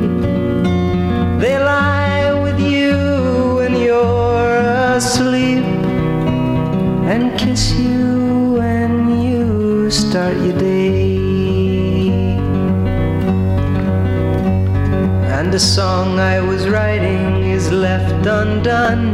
[1.43, 4.57] They lie with you when you're
[4.97, 5.65] asleep
[7.13, 11.19] and kiss you when you start your day.
[15.37, 19.08] And the song I was writing is left undone.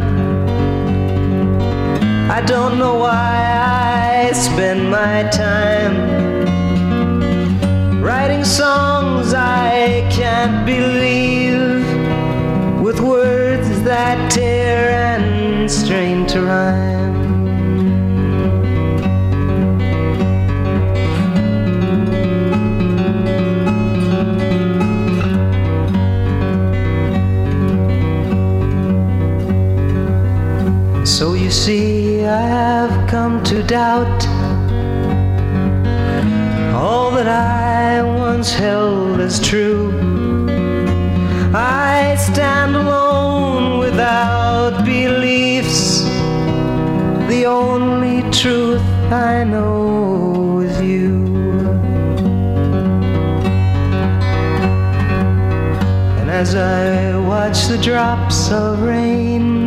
[2.31, 5.95] I don't know why I spend my time
[8.03, 11.85] writing songs I can't believe
[12.81, 16.84] with words that tear and strain to rhyme.
[33.75, 34.23] Doubt
[36.77, 39.91] all that I once held as true.
[41.53, 46.05] I stand alone without beliefs.
[47.33, 51.11] The only truth I know is you.
[56.21, 59.65] And as I watch the drops of rain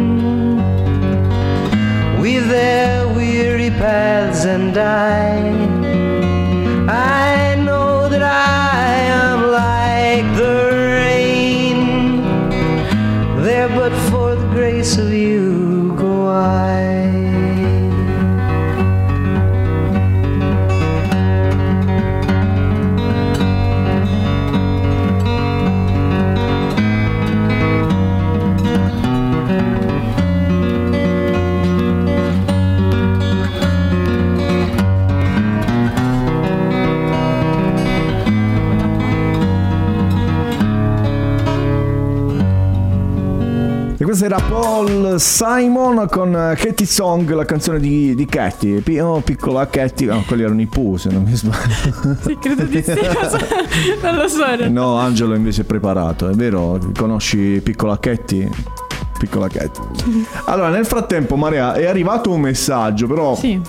[2.48, 2.97] their weary
[3.78, 4.78] paths and.
[4.78, 5.77] I
[44.18, 48.82] E questo era Paul Simon con eh, Katie Song, la canzone di, di Katy.
[48.82, 52.18] Pi- oh, piccola Katy, no, quelli erano i Pooh, se non mi sbaglio.
[52.26, 52.96] Sì, credo di sì.
[54.02, 54.70] non lo so.
[54.70, 56.80] No, Angelo invece è preparato, è vero?
[56.98, 58.50] Conosci piccola Katy?
[59.20, 59.82] Piccola Katy.
[60.46, 63.62] Allora, nel frattempo, Maria, è arrivato un messaggio, però Sì.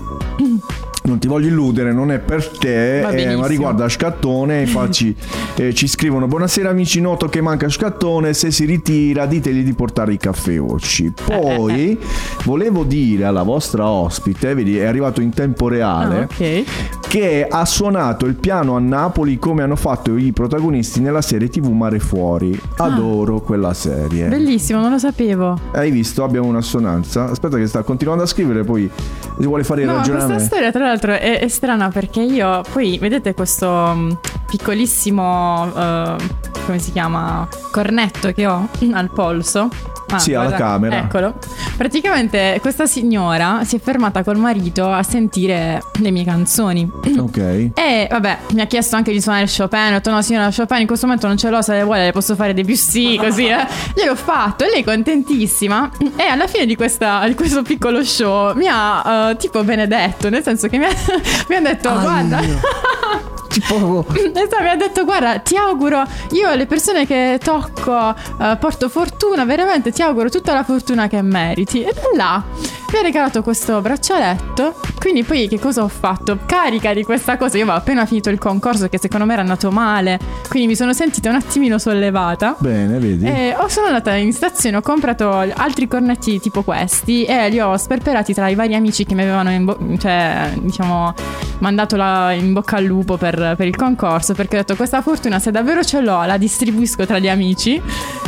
[1.09, 4.63] Non ti voglio illudere, non è per te, eh, ma riguarda Scattone.
[4.63, 5.15] Infatti,
[5.57, 7.01] eh, ci scrivono: Buonasera, amici.
[7.01, 8.35] Noto che manca Scattone.
[8.35, 11.13] Se si ritira, ditegli di portare i caffeucci.
[11.25, 11.99] Poi
[12.45, 16.21] volevo dire alla vostra ospite, vedi, è arrivato in tempo reale.
[16.21, 16.65] Ah, ok.
[17.09, 21.71] Che ha suonato il piano a Napoli come hanno fatto i protagonisti nella serie TV
[21.71, 22.59] Mare Fuori.
[22.77, 24.29] Adoro quella serie.
[24.29, 25.59] Bellissimo, non lo sapevo.
[25.73, 26.23] Hai visto?
[26.23, 27.31] Abbiamo un'assonanza.
[27.31, 28.63] Aspetta, che sta continuando a scrivere.
[28.63, 28.91] Poi
[29.39, 30.45] si vuole fare il No, questa ragionamento.
[30.45, 34.11] storia tra l'altro è, è strana perché io poi vedete questo mm,
[34.47, 36.17] piccolissimo eh,
[36.65, 39.69] come si chiama cornetto che ho al polso.
[40.11, 40.97] Ah, Sì, alla camera.
[40.99, 41.35] Eccolo.
[41.77, 46.91] Praticamente questa signora si è fermata col marito a sentire le mie canzoni.
[47.19, 47.37] Ok.
[47.75, 49.87] E vabbè, mi ha chiesto anche di suonare Chopin.
[49.89, 51.61] Ho detto: No, signora, Chopin in questo momento non ce l'ho.
[51.63, 53.17] Se le vuole, le posso fare Debussy.
[53.21, 53.67] Così, eh.
[53.95, 54.65] Gliel'ho fatto.
[54.65, 55.91] E lei, contentissima.
[56.17, 60.31] E alla fine di, questa- di questo piccolo show, mi ha eh, tipo benedetto.
[60.31, 60.91] Nel senso che mi ha,
[61.49, 62.41] mi ha detto: Guarda.
[63.61, 64.07] Tipo.
[64.39, 69.45] Esatto, mi ha detto guarda ti auguro io alle persone che tocco eh, porto fortuna
[69.45, 72.45] veramente ti auguro tutta la fortuna che meriti e da là
[72.93, 74.75] mi ha regalato questo braccialetto.
[74.99, 76.39] Quindi poi che cosa ho fatto?
[76.45, 79.71] Carica di questa cosa, io avevo appena finito il concorso che secondo me era andato
[79.71, 80.19] male,
[80.49, 82.57] quindi mi sono sentita un attimino sollevata.
[82.59, 83.25] Bene, vedi?
[83.25, 87.77] E ho- sono andata in stazione, ho comprato altri cornetti tipo questi e li ho
[87.77, 91.15] sperperati tra i vari amici che mi avevano bo- cioè, diciamo,
[91.61, 95.39] mandato la- in bocca al lupo per, per il concorso perché ho detto questa fortuna
[95.39, 97.81] se davvero ce l'ho la distribuisco tra gli amici.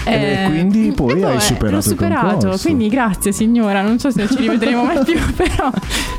[0.05, 4.83] E quindi poi hai superato l'ho superato, quindi grazie signora, non so se ci rivedremo
[4.85, 5.71] mai più, però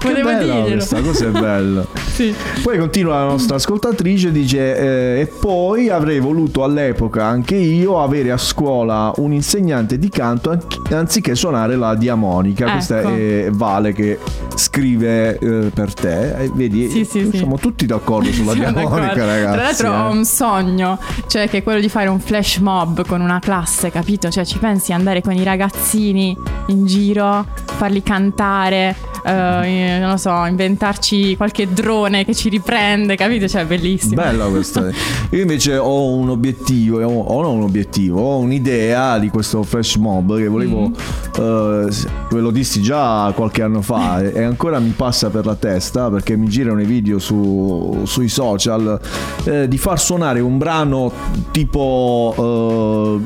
[0.02, 1.86] volevo bella questa cosa è bella.
[2.12, 2.36] Sì.
[2.62, 8.32] Poi continua la nostra ascoltatrice, dice eh, e poi avrei voluto all'epoca anche io avere
[8.32, 10.58] a scuola un insegnante di canto
[10.92, 12.70] anziché suonare la diamonica.
[12.70, 13.10] Questa Ecco.
[13.16, 14.20] è Vale che
[14.56, 16.36] scrive eh, per te.
[16.36, 19.26] E vedi, Sì, sì, siamo tutti d'accordo sulla diamonica, d'accordo.
[19.26, 19.54] ragazzi.
[19.54, 19.98] Tra l'altro eh.
[19.98, 23.89] ho un sogno, cioè che è quello di fare un flash mob con una classe,
[23.89, 24.30] capito?
[24.30, 26.38] Cioè ci pensi andare con i ragazzini
[26.68, 27.46] in giro,
[27.82, 33.48] farli cantare, eh, non lo so, inventarci qualche drone che ci riprende, capito?
[33.48, 34.14] Cioè bellissimo.
[34.22, 34.88] Bella questa.
[35.32, 39.96] Io invece ho un obiettivo, ho, ho non un obiettivo, ho un'idea di questo flash
[39.96, 40.94] mob che volevo, Mm.
[41.38, 41.88] eh,
[42.30, 46.10] ve lo dissi già qualche anno fa e e ancora mi passa per la testa
[46.10, 49.00] perché mi girano i video su- sui social
[49.46, 51.12] eh, di far suonare un brano
[51.52, 53.20] tipo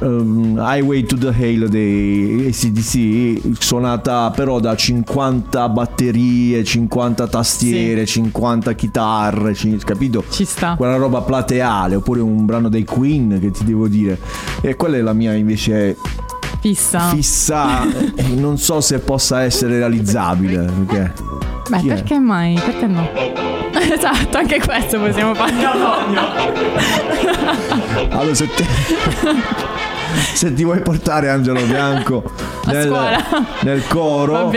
[0.00, 8.72] ehm, Highway to the Hail dei ACDC suonata però da 50 batterie, 50 tastiere, 50
[8.74, 10.24] chitarre, capito?
[10.28, 10.74] Ci sta.
[10.76, 14.18] Quella roba plateale oppure un brano dei Queen che ti devo dire.
[14.60, 15.96] E quella è la mia invece
[16.60, 17.10] Fissa.
[17.10, 17.82] fissa,
[18.16, 20.70] eh, non so se possa essere realizzabile.
[20.86, 21.12] Perché...
[21.68, 21.94] Beh, chi è?
[21.94, 22.54] perché mai?
[22.54, 23.08] Perché no?
[23.94, 25.52] esatto, anche questo possiamo fare.
[28.10, 28.66] Allora, se, te-
[30.34, 32.22] se ti vuoi portare Angelo Bianco
[32.66, 32.94] nel,
[33.62, 34.52] nel coro,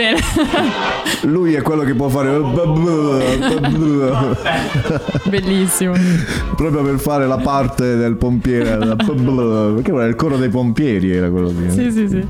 [1.22, 2.30] lui è quello che può fare
[5.24, 5.94] Bellissimo.
[6.56, 8.76] proprio per fare la parte del pompiere.
[9.02, 11.70] Perché era il coro dei pompieri, era quello lì.
[11.70, 12.26] Sì, sì, sì.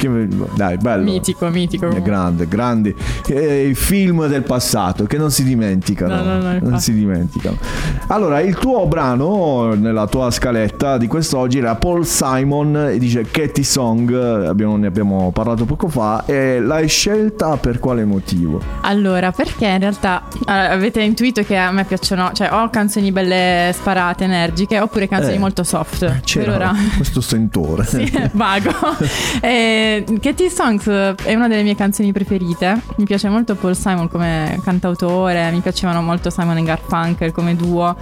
[0.00, 1.04] Che- Dai, bello.
[1.04, 1.88] Mitico, mitico.
[1.90, 2.94] È grande, grandi.
[3.28, 6.14] Eh, I film del passato che non si dimenticano.
[6.14, 7.58] No, no, no, non si dimenticano.
[8.06, 13.62] Allora, il tuo brano nella tua scaletta di quest'oggi era Paul Simon e dice Katy
[13.62, 14.10] Song,
[14.46, 18.60] abbiamo- ne abbiamo parlato poco fa, e l'hai scelta per quale motivo?
[18.82, 24.24] Allora, perché in realtà avete intuito che a me piacciono, cioè ho canzoni belle sparate,
[24.24, 26.20] energiche, oppure canzoni Eh, molto soft.
[26.24, 26.72] C'era per ora.
[26.96, 27.84] questo sentore.
[27.90, 28.70] Sì, vago.
[29.42, 29.89] E,
[30.20, 30.86] Katy Songs
[31.24, 32.80] è una delle mie canzoni preferite.
[32.96, 37.96] Mi piace molto Paul Simon come cantautore, mi piacevano molto Simon e Garfunkel come duo.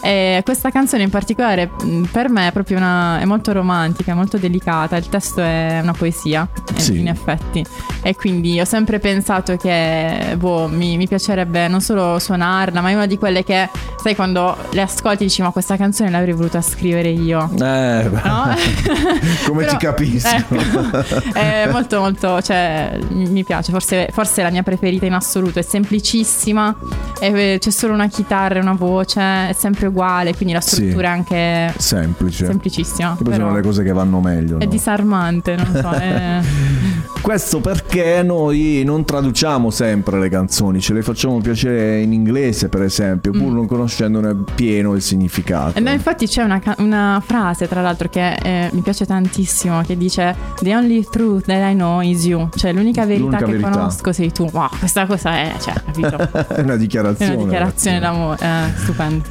[0.00, 4.14] E questa canzone in particolare mh, per me è proprio una, è molto romantica, è
[4.14, 7.00] molto delicata, il testo è una poesia eh, Sì.
[7.00, 7.64] in effetti
[8.02, 12.94] e quindi ho sempre pensato che boh, mi, mi piacerebbe non solo suonarla ma è
[12.94, 13.68] una di quelle che
[14.00, 18.54] sai quando le ascolti dici ma questa canzone l'avrei voluta scrivere io Eh, No?
[19.46, 20.28] come Però- ti capisco.
[20.28, 20.54] ecco,
[21.32, 25.62] è molto molto, cioè mi piace, forse, forse è la mia preferita in assoluto, è
[25.62, 26.74] semplicissima,
[27.20, 30.76] e c'è solo una chitarra e una voce, è sempre uguale, quindi la Sì.
[30.76, 32.46] struttura è anche Semplice.
[32.46, 33.16] semplicissima.
[33.22, 34.58] Poi sono le cose che vanno meglio.
[34.58, 34.70] È no?
[34.70, 35.90] disarmante, non so.
[35.90, 36.40] è-
[37.20, 42.82] Questo perché noi non traduciamo sempre le canzoni, ce le facciamo piacere in inglese, per
[42.82, 45.76] esempio, pur non conoscendone pieno il significato.
[45.76, 49.96] E no, infatti c'è una, una frase, tra l'altro, che eh, mi piace tantissimo, che
[49.98, 52.48] dice The only truth that I know is you.
[52.54, 53.70] Cioè l'unica verità L'unica che verità.
[53.70, 54.48] conosco sei tu.
[54.50, 56.16] Wow, questa cosa è, cioè, capito?
[56.54, 57.34] È una È dichiarazione.
[57.34, 59.24] una dichiarazione d'amore, eh, stupendo.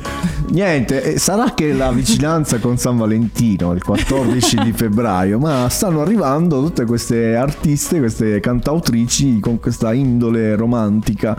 [0.49, 6.01] Niente, eh, sarà che la vicinanza con San Valentino, il 14 di febbraio, ma stanno
[6.01, 11.37] arrivando tutte queste artiste, queste cantautrici con questa indole romantica.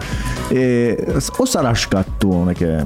[0.48, 1.06] E,
[1.36, 2.84] o sarà scattone che...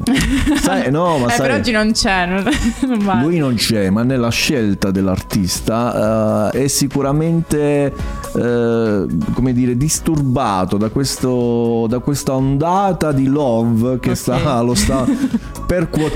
[0.61, 1.49] Sai, no, ma eh, sai...
[1.49, 2.45] per oggi non c'è, non,
[3.05, 3.21] non.
[3.23, 7.93] Lui non c'è, ma nella scelta dell'artista eh, è sicuramente,
[8.37, 14.17] eh, come dire, disturbato da, questo, da questa ondata di love che Ok.
[14.17, 15.05] sta, lo sta
[15.67, 16.12] percuotendo.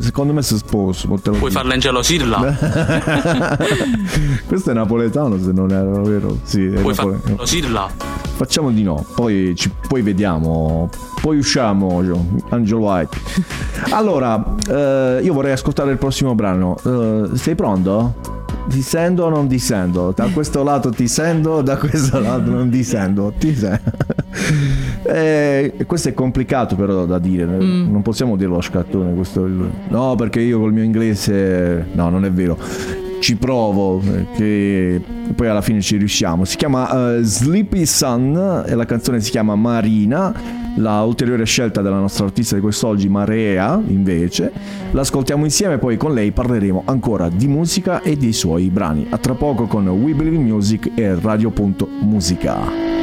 [0.00, 0.58] Secondo me si lo
[1.38, 2.56] Puoi farla ingelosirla.
[4.46, 6.38] Questo è napoletano, se non era vero.
[6.42, 7.30] Sì, è Puoi farla napoletano.
[7.30, 7.88] ingelosirla.
[8.40, 10.88] Facciamo di no, poi, ci- poi vediamo,
[11.20, 12.02] poi usciamo,
[12.48, 13.16] Angelo White.
[13.90, 16.76] Allora, eh, io vorrei ascoltare il prossimo brano.
[16.82, 18.38] Eh, sei pronto?
[18.68, 20.12] Ti sento o non ti sento?
[20.14, 23.32] Da questo lato ti sento, da questo lato non ti sento.
[23.36, 23.90] Ti sento.
[25.02, 27.90] Eh, questo è complicato però da dire, Mm.
[27.90, 29.12] non possiamo dirlo a scattone.
[29.14, 29.44] Questo
[29.88, 31.86] No, perché io col mio inglese...
[31.92, 32.56] No, non è vero.
[33.20, 35.00] ci provo, eh, che
[35.34, 36.44] poi alla fine ci riusciamo.
[36.46, 40.32] Si chiama eh, Sleepy Sun e la canzone si chiama Marina.
[40.76, 44.52] La ulteriore scelta della nostra artista di quest'oggi, Marea, invece.
[44.92, 49.06] L'ascoltiamo insieme, poi con lei parleremo ancora di musica e dei suoi brani.
[49.10, 52.99] A tra poco con We Believe in Music e Radio.musica.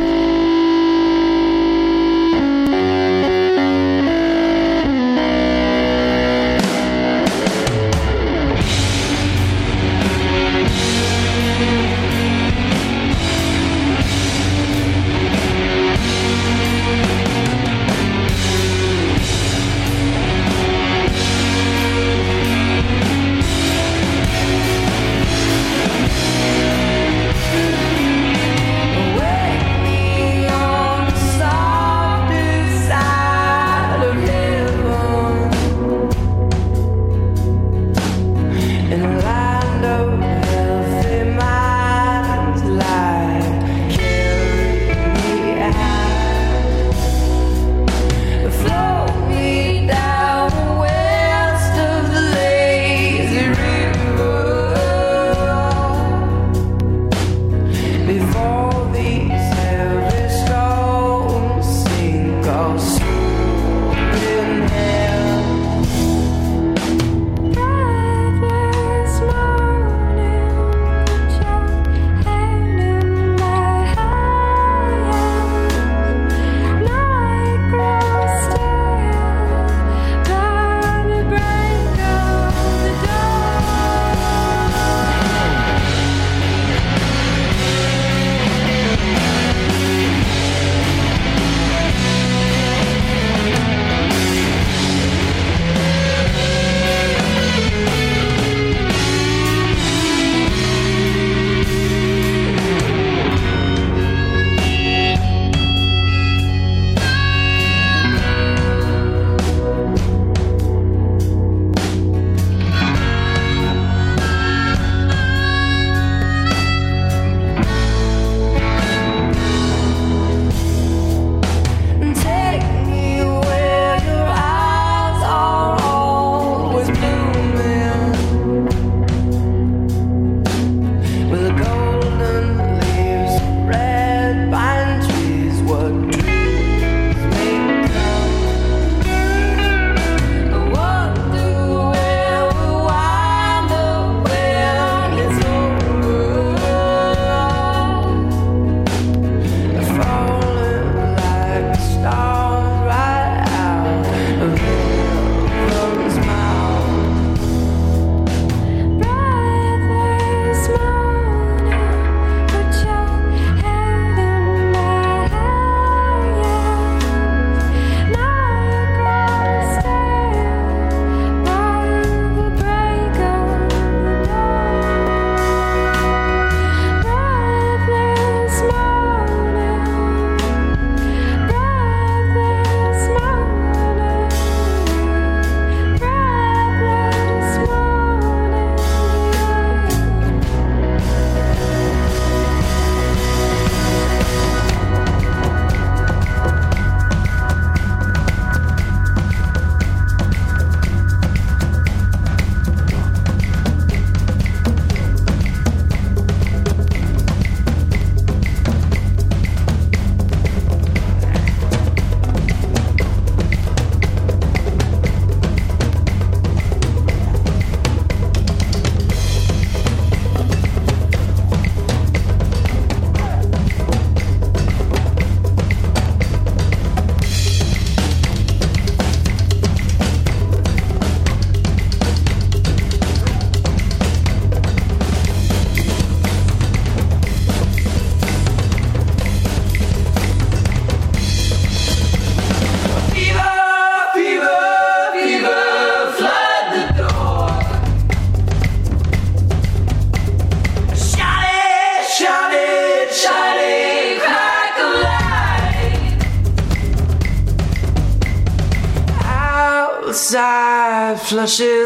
[261.37, 261.76] atlaşı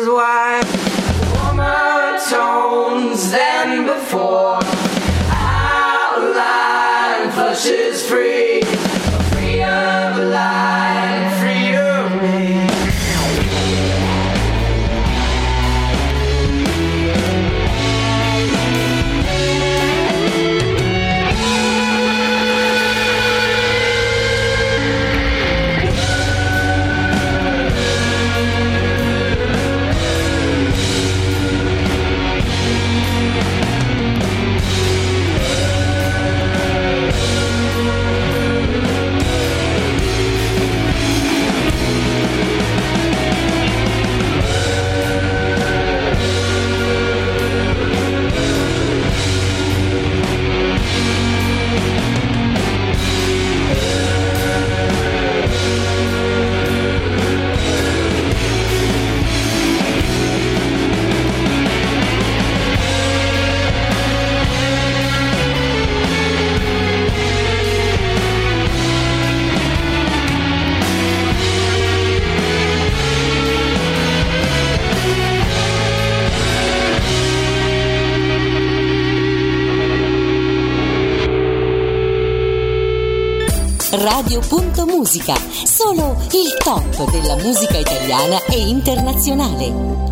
[85.11, 85.35] Radio.musica,
[85.65, 90.10] solo il top della musica italiana e internazionale.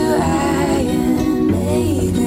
[0.00, 2.19] you I am made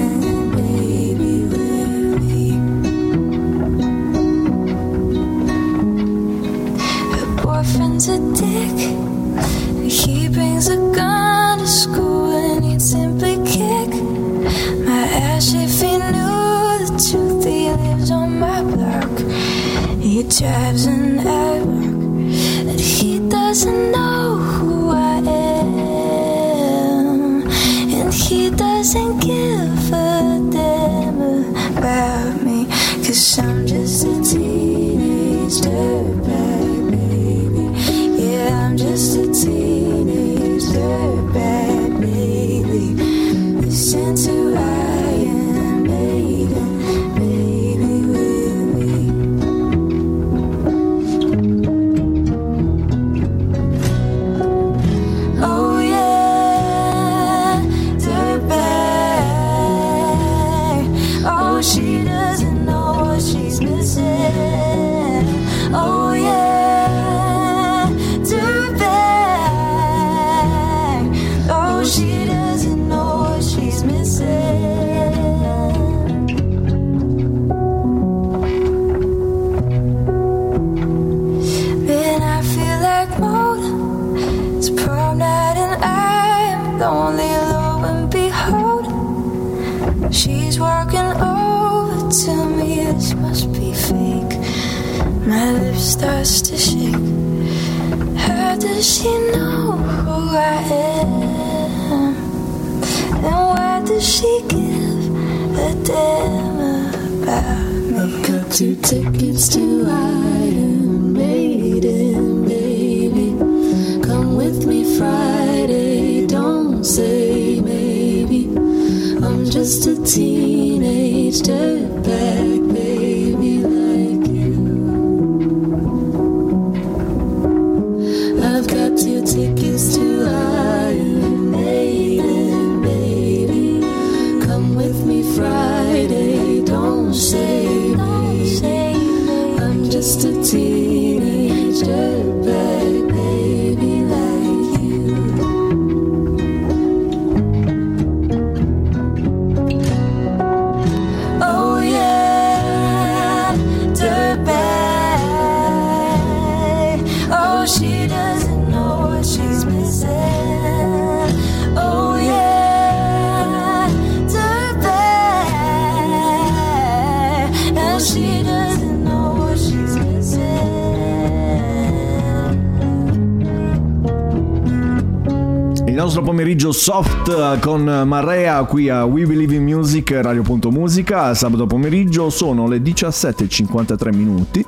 [176.83, 184.13] soft con Marea qui a We Believe in Music, Radio.musica, sabato pomeriggio sono le 17.53
[184.13, 184.65] minuti.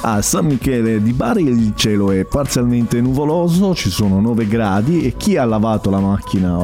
[0.00, 5.14] A San Michele di Bari il cielo è parzialmente nuvoloso, ci sono 9 gradi e
[5.18, 6.56] chi ha lavato la macchina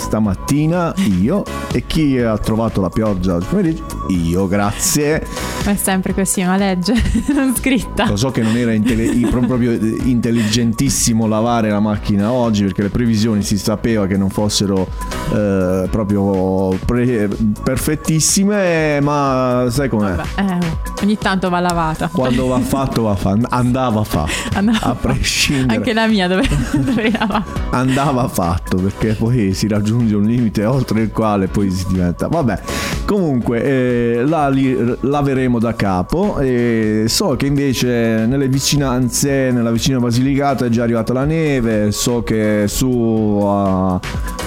[0.00, 0.92] stamattina?
[1.20, 1.42] Io.
[1.72, 3.84] E chi ha trovato la pioggia oggi pomeriggio?
[4.08, 5.24] Io, grazie.
[5.64, 6.94] È sempre così, una legge
[7.34, 8.06] non scritta.
[8.06, 13.42] Lo so che non era intelli- proprio intelligentissimo lavare la macchina oggi perché le previsioni
[13.42, 14.88] si sapeva che non fossero
[15.32, 17.28] eh, proprio pre-
[17.62, 20.16] perfettissime, ma sai com'è?
[20.36, 20.58] Eh,
[21.02, 22.08] ogni tanto va lavata.
[22.08, 25.76] Quando va fatto va fatto, andava fatto, Andava a prescindere.
[25.76, 26.48] Anche la mia dove
[27.18, 27.44] lavare.
[27.70, 32.60] andava fatto perché poi si raggiunge un limite oltre il quale poi si diventa vabbè
[33.04, 39.98] comunque eh, la li- laveremo da capo e so che invece nelle vicinanze nella vicina
[39.98, 43.98] Basilicata è già arrivata la neve so che su uh,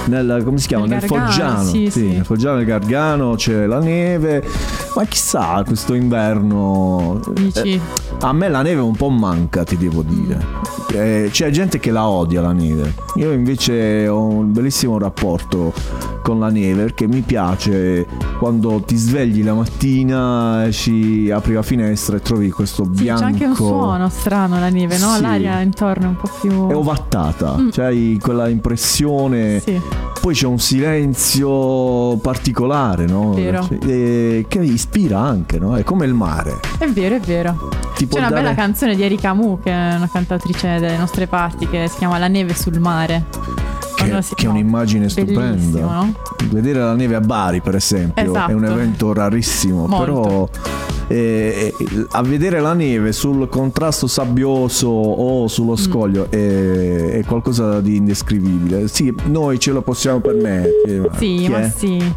[0.05, 2.07] nel come si chiama Nel nel Gargano, Foggiano sì, sì.
[2.07, 4.43] nel Foggiano del Gargano c'è la neve
[4.95, 7.19] Ma chissà, questo inverno.
[7.63, 7.81] Eh,
[8.19, 10.45] a me la neve un po' manca, ti devo dire.
[10.93, 12.93] Eh, c'è gente che la odia la neve.
[13.15, 15.32] Io invece ho un bellissimo rapporto
[16.21, 18.05] con la neve perché mi piace
[18.39, 23.21] quando ti svegli la mattina, esci, apri la finestra e trovi questo Sì, bianco.
[23.21, 25.13] c'è anche un suono strano la neve, no?
[25.15, 25.21] Sì.
[25.21, 26.67] L'aria intorno è un po' più...
[26.69, 27.69] È ovattata, Mm.
[27.69, 29.59] cioè hai quella impressione.
[29.59, 29.79] Sì.
[30.21, 33.33] Poi c'è un silenzio particolare, no?
[33.33, 33.67] Vero.
[33.67, 35.75] Cioè, eh, che ispira anche, no?
[35.75, 36.59] È come il mare.
[36.77, 37.69] È vero, è vero.
[37.95, 41.27] Ti C'è una dare- bella canzone di Erika Mu, che è una cantautrice delle nostre
[41.27, 43.25] parti, che si chiama La neve sul mare.
[44.03, 45.79] Che, si- che è un'immagine stupenda.
[45.81, 46.13] no?
[46.49, 48.51] Vedere la neve a Bari, per esempio, Esatto.
[48.51, 49.85] è un evento rarissimo.
[49.87, 50.03] Molto.
[50.05, 50.49] Però
[51.07, 55.45] eh, eh, a vedere la neve sul contrasto sabbioso o Mm.
[55.47, 58.87] sullo scoglio è, è qualcosa di indescrivibile.
[58.87, 61.09] Sì, noi ce lo possiamo permettere.
[61.17, 61.73] Sì, ma è?
[61.75, 62.13] sì.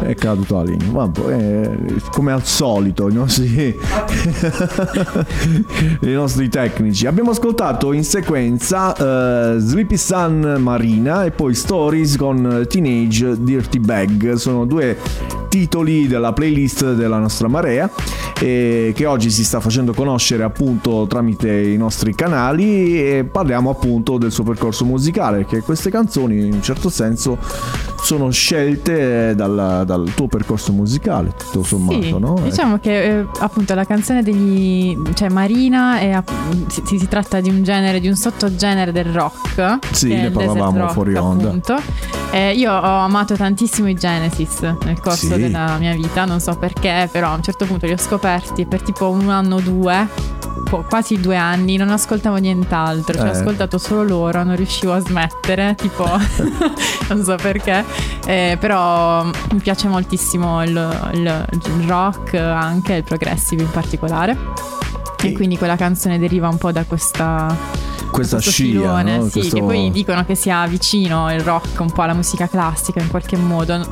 [0.00, 0.90] È caduto la linea.
[0.90, 1.76] Vabbè, eh,
[2.10, 3.76] come al solito, i nostri,
[6.00, 7.06] i nostri tecnici.
[7.06, 14.34] Abbiamo ascoltato in sequenza eh, Sleepy Sun Marina e poi Stories con Teenage Dirty Bag.
[14.34, 14.96] Sono due
[15.48, 17.90] titoli della playlist della nostra marea
[18.40, 24.18] e che oggi si sta facendo conoscere appunto tramite i nostri canali e parliamo appunto
[24.18, 27.38] del suo percorso musicale perché queste canzoni in un certo senso
[28.00, 32.38] sono scelte dal, dal tuo percorso musicale tutto sommato Sì, no?
[32.42, 36.22] diciamo che eh, appunto la canzone degli cioè Marina è
[36.68, 39.78] si, si- tratta di un genere, di un sottogenere del rock.
[39.92, 41.46] Sì, ne parlavamo rock, fuori onda.
[41.48, 41.76] appunto.
[42.30, 45.40] Eh, io ho amato tantissimo i Genesis nel corso Sì.
[45.40, 48.82] della mia vita, non so perché, però a un certo punto li ho scoperti per
[48.82, 50.36] tipo un anno o due.
[50.88, 53.36] Quasi due anni non ascoltavo nient'altro, cioè ho Eh.
[53.38, 56.04] ascoltato solo loro, non riuscivo a smettere, tipo
[57.08, 57.84] non so perché,
[58.26, 64.36] Eh, però mi piace moltissimo il, il- il rock, anche il progressive in particolare.
[65.20, 67.54] E quindi quella canzone deriva un po' da questa.
[68.10, 69.24] questa scia filone, no?
[69.24, 73.00] sì, Questo- che poi dicono che sia vicino il rock un po' alla musica classica
[73.00, 73.84] in qualche modo.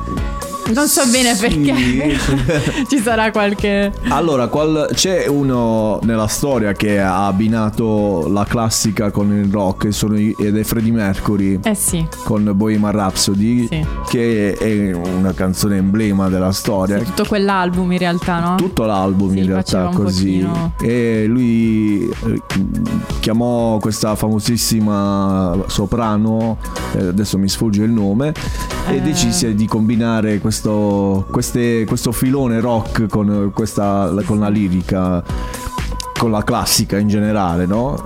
[0.73, 1.41] Non so bene Sì.
[1.47, 2.17] perché
[2.89, 3.91] ci sarà qualche.
[4.09, 9.91] Allora, qual- c'è uno nella storia che ha abbinato la classica con il rock e
[9.91, 13.85] sono ed è Freddie Mercury Eh sì, con Bohemian Rhapsody Sì.
[14.09, 16.97] che è una canzone emblema della storia.
[16.99, 18.55] tutto quell'album in realtà, no?
[18.55, 22.41] Tutto l'album Sì, in realtà così pochino- e lui eh,
[23.19, 26.57] chiamò questa famosissima soprano
[26.95, 28.33] eh, adesso mi sfugge il nome
[28.89, 29.01] e Eh.
[29.01, 35.23] decise di combinare questo, queste- questo filone rock con, questa, con la lirica
[36.17, 38.03] con la classica in generale no?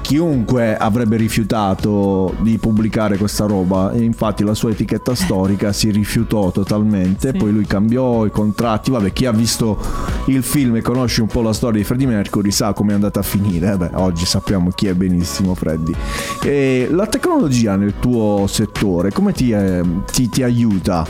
[0.00, 6.50] chiunque avrebbe rifiutato di pubblicare questa roba e infatti la sua etichetta storica si rifiutò
[6.50, 7.38] totalmente Sì.
[7.38, 9.78] poi lui cambiò i contratti vabbè chi ha visto
[10.26, 13.20] il film e conosce un po' la storia di Freddie Mercury sa come è andata
[13.20, 15.94] a finire Beh, oggi sappiamo chi è benissimo Freddie
[16.42, 21.06] e la tecnologia nel tuo settore come ti, eh, ti- ti aiuta?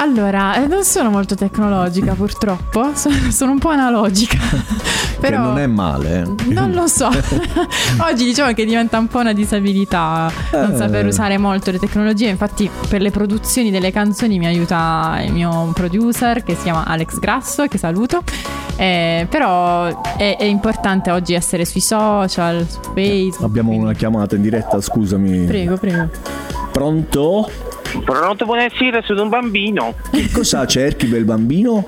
[0.00, 4.38] Allora, eh, non sono molto tecnologica purtroppo, so- sono un po' analogica.
[5.18, 6.52] Però che non è male eh.
[6.52, 7.08] Non lo so.
[8.08, 10.76] Oggi diciamo che diventa un po' una disabilità non Eh.
[10.76, 12.28] saper usare molto le tecnologie.
[12.28, 17.18] Infatti, per le produzioni delle canzoni mi aiuta il mio producer che si chiama Alex
[17.18, 18.22] Grasso, che saluto.
[18.76, 19.86] Eh, però
[20.16, 23.42] è, è importante oggi essere sui social, su Facebook.
[23.42, 26.08] abbiamo una chiamata in diretta scusami Prego, prego.
[26.70, 27.50] pronto?
[28.04, 29.94] Pronto, buonasera, sono un bambino.
[30.10, 31.84] Che cosa cerchi bel bambino?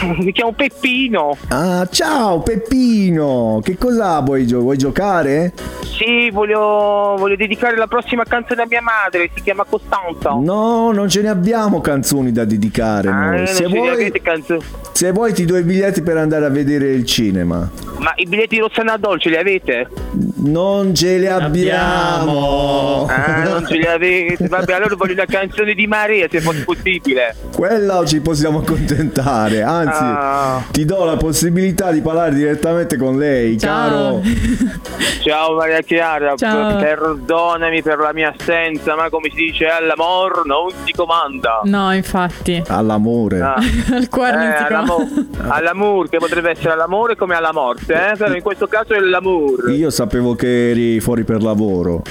[0.18, 1.36] Mi chiamo Peppino.
[1.48, 3.60] Ah, ciao Peppino!
[3.62, 5.52] Che cosa vuoi, gio- vuoi giocare?
[5.82, 10.30] Sì, voglio, voglio dedicare la prossima canzone a mia madre, si chiama Costanza.
[10.30, 13.08] No, non ce ne abbiamo canzoni da dedicare.
[13.10, 14.60] Ah, Se, ce ne vuoi, avete canzoni.
[14.92, 17.68] se vuoi ti do i biglietti per andare a vedere il cinema.
[17.98, 19.88] Ma i biglietti di Rossana Dolce li avete?
[20.36, 23.04] Non ce li abbiamo.
[23.10, 24.48] Ah, non ce li avete.
[24.48, 25.39] Vabbè, allora voglio una canzone
[25.74, 27.34] di Maria, se fosse possibile.
[27.54, 29.62] Quella ci possiamo accontentare.
[29.62, 30.62] Anzi, Ah.
[30.70, 33.88] ti do la possibilità di parlare direttamente con lei, Ciao.
[33.88, 34.22] caro.
[35.22, 36.76] Ciao Maria Chiara, Ciao.
[36.78, 41.60] perdonami per la mia assenza, ma come si dice all'amor non si comanda.
[41.64, 42.62] No, infatti.
[42.68, 43.40] All'amore.
[43.40, 43.56] Ah.
[43.98, 48.16] Il cuore non Eh, all'amore, che potrebbe essere all'amore come alla morte, eh?
[48.16, 49.72] però in questo caso è l'amore.
[49.74, 52.02] Io sapevo che eri fuori per lavoro.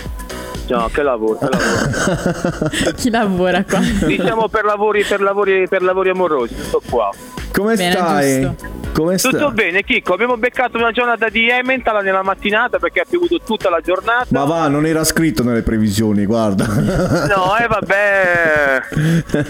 [0.70, 2.70] No, che lavoro, che lavoro.
[2.96, 3.80] Chi lavora qua?
[3.80, 7.10] diciamo per lavori, per lavori, per lavori amorosi, tutto qua.
[7.52, 8.42] Come Bene, stai?
[8.42, 8.68] giusto.
[8.94, 9.32] Come stai?
[9.32, 10.14] Tutto bene, Chicco.
[10.14, 14.28] Abbiamo beccato una giornata di Emmental nella mattinata perché ha piovuto tutta la giornata.
[14.30, 16.66] Ma va, non era scritto nelle previsioni, guarda.
[16.68, 18.82] No, e vabbè.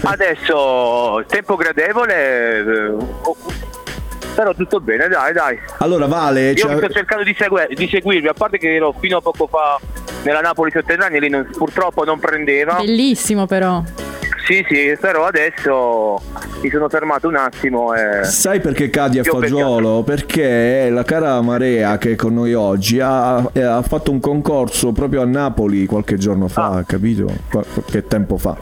[0.02, 2.96] Adesso tempo gradevole.
[4.40, 5.58] Però tutto bene, dai, dai.
[5.80, 9.18] Allora, Vale, Io cioè- sto cercando di, segue- di seguirvi, a parte che ero fino
[9.18, 9.78] a poco fa
[10.22, 12.76] nella Napoli sotterranea, lì non- purtroppo non prendeva.
[12.76, 13.82] Bellissimo però.
[14.46, 16.20] Sì, sì, però adesso
[16.62, 18.24] mi sono fermato un attimo e...
[18.24, 20.02] Sai perché cadi a Io fagiolo?
[20.04, 25.20] Perché la cara Marea che è con noi oggi ha, ha fatto un concorso proprio
[25.20, 26.84] a Napoli qualche giorno fa, Ah.
[26.84, 27.26] capito?
[27.50, 28.56] Qua- Che tempo fa.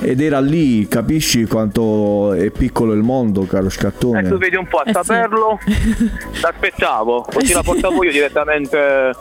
[0.00, 4.20] Ed era lì, capisci quanto è piccolo il mondo, caro scattone?
[4.20, 5.00] Ecco, vedi un po' a Eh sì.
[5.02, 5.58] saperlo,
[6.40, 9.12] l'aspettavo, così la portavo io direttamente,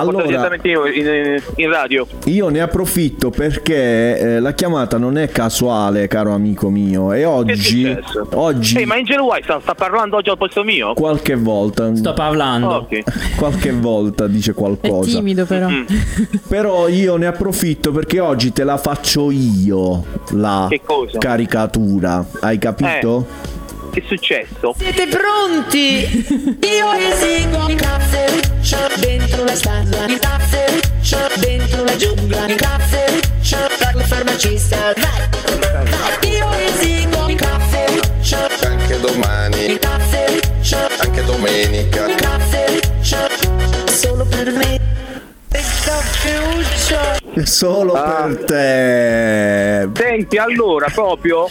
[0.00, 2.06] Allora- in, in radio.
[2.26, 7.26] Io ne approfitto perché eh, la chiamata non è casuale, caro amico mio, e è
[7.26, 7.96] oggi,
[8.32, 10.94] oggi Ehi, ma Angel White sta, sta parlando oggi al posto mio?
[10.94, 12.68] qualche volta, Sto parlando.
[12.74, 13.02] Ok.
[13.36, 15.16] qualche volta dice È qualcosa.
[15.16, 15.68] timido però.
[15.68, 15.84] Mm.
[16.48, 20.68] Però io ne approfitto perché oggi te la faccio io la
[21.18, 22.24] caricatura.
[22.40, 23.26] Hai capito?
[23.94, 24.74] Che è successo?
[24.76, 26.26] Siete pronti?
[26.66, 33.92] Io esigo il caffeuccio dentro la stanza, il caffeuccio dentro la giungla, il caffeuccio per
[33.94, 34.92] il farmacista.
[34.96, 36.28] Vai, vai.
[36.32, 42.06] Io esigo il caffeuccio, Anche domani, il caffeuccio, anche domenica.
[42.08, 43.28] il caffeuccio
[43.92, 44.80] solo per me.
[47.44, 48.24] Solo Ah.
[48.26, 49.88] per te.
[49.94, 51.48] Senti, allora, proprio,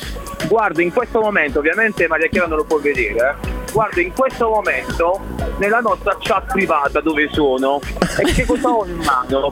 [0.48, 3.72] guardo in questo momento, ovviamente Maria Chiara non lo può vedere, eh.
[3.72, 5.20] guardo in questo momento
[5.58, 7.80] nella nostra chat privata dove sono
[8.18, 9.52] e che cosa ho in mano?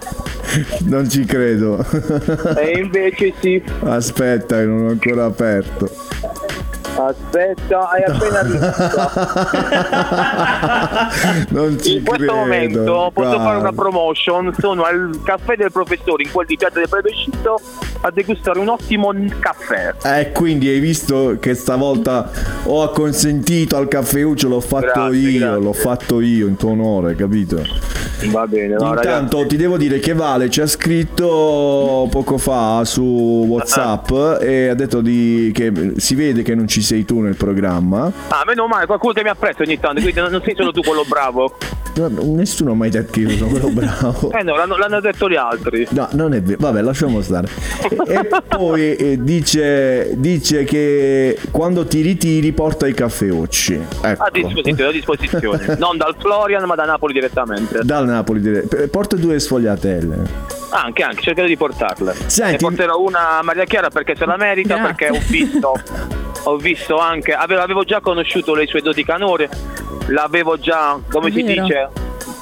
[0.81, 1.85] Non ci credo.
[2.57, 5.89] E invece sì, Aspetta, che non ho ancora aperto.
[6.95, 9.09] Aspetta, hai appena visto.
[11.49, 12.33] Non ci In questo credo.
[12.35, 13.43] momento posso guarda.
[13.43, 17.59] fare una promotion, sono al caffè del professore in quel di Piazza del Plebiscito
[18.01, 19.93] a degustare un ottimo caffè.
[20.03, 22.29] Eh, quindi hai visto che stavolta
[22.63, 25.63] ho acconsentito al caffeuccio, l'ho fatto Grazie, io, grazie.
[25.63, 27.63] l'ho fatto io in tuo onore, capito?
[28.25, 29.47] Va bene, no, Intanto ragazzi.
[29.47, 33.01] ti devo dire che Vale ci ha scritto poco fa su
[33.47, 34.11] Whatsapp
[34.41, 38.11] e ha detto di, che si vede che non ci sei tu nel programma.
[38.29, 41.03] Ah, meno male, qualcuno che mi apprezza ogni tanto, quindi non sei solo tu quello
[41.07, 41.55] bravo.
[41.93, 44.31] No, Nessuno ha mai detto che io sono quello bravo.
[44.31, 45.85] Eh no, l'hanno, l'hanno detto gli altri.
[45.89, 46.57] No, non è vero.
[46.61, 47.49] Vabbè, lasciamo stare.
[48.07, 53.79] E, e poi eh, dice, dice che quando ti ritiri porta i caffeucci.
[54.01, 54.23] Ecco.
[54.23, 55.75] A disposizione, a disposizione.
[55.79, 57.81] non dal Florian, ma da Napoli direttamente.
[57.83, 58.39] Dal Napoli.
[58.39, 60.59] dire- p- Porta due sfogliatelle.
[60.69, 62.13] Anche, anche, cercherò di portarle.
[62.27, 64.93] Senti- Ne porterò una a Maria Chiara perché se la merita, Grazie.
[64.95, 65.73] perché ho visto,
[66.43, 69.49] ho visto anche, avevo, avevo già conosciuto le sue doti canore,
[70.07, 71.61] l'avevo già, come È si vero.
[71.63, 71.89] dice,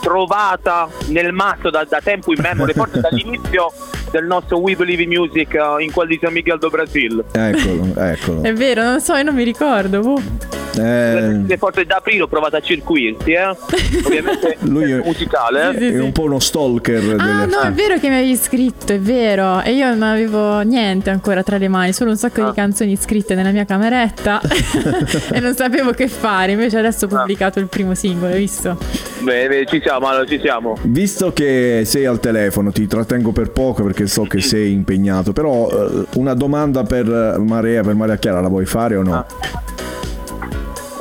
[0.01, 3.71] trovata nel mazzo da, da tempo in memoria, forse dall'inizio
[4.11, 7.23] del nostro We Believe in Music eh, in quel di San Miguel do Brasil.
[7.31, 8.41] Eccolo, eccolo.
[8.43, 9.99] È vero, non so, io non mi ricordo.
[9.99, 10.58] boh.
[10.79, 13.47] Eh, Le porte d'aprile ho provato a circuirti, eh?
[14.05, 15.75] ovviamente Lui è- musicale.
[15.77, 15.93] eh?
[15.93, 17.15] è un po' uno stalker.
[17.17, 19.61] Ah, delle- no, è vero che mi avevi scritto, è vero.
[19.61, 22.49] E io non avevo niente ancora tra le mani, solo un sacco Ah.
[22.49, 24.39] di canzoni scritte nella mia cameretta
[25.33, 26.53] e non sapevo che fare.
[26.53, 27.19] Invece adesso ho Ah.
[27.19, 28.77] pubblicato il primo singolo, hai visto?
[29.21, 30.77] Beh, beh, ci siamo, allora ci siamo.
[30.83, 35.69] Visto che sei al telefono, ti trattengo per poco perché so che sei impegnato, però
[35.69, 39.25] eh, una domanda per eh, Marea, per Maria Chiara, la vuoi fare o no?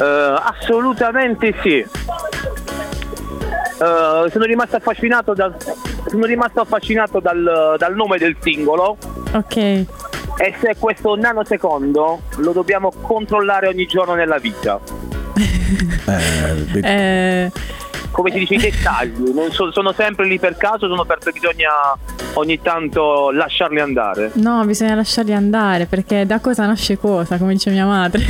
[0.01, 1.79] Eh, assolutamente sì.
[1.79, 1.87] Eh,
[4.31, 5.55] sono rimasto affascinato dal,
[6.07, 8.97] sono rimasto affascinato dal, dal nome del singolo
[9.33, 9.57] Ok.
[9.57, 9.87] e
[10.61, 14.81] se questo nanosecondo lo dobbiamo controllare ogni giorno nella vita.
[15.37, 17.53] Eh, Eh,
[18.11, 21.71] Come si dice, i dettagli non so- sono sempre lì per caso, sono perché bisogna
[22.35, 24.31] ogni tanto lasciarli andare.
[24.35, 28.25] no, bisogna lasciarli andare perché da cosa nasce cosa, come dice mia madre.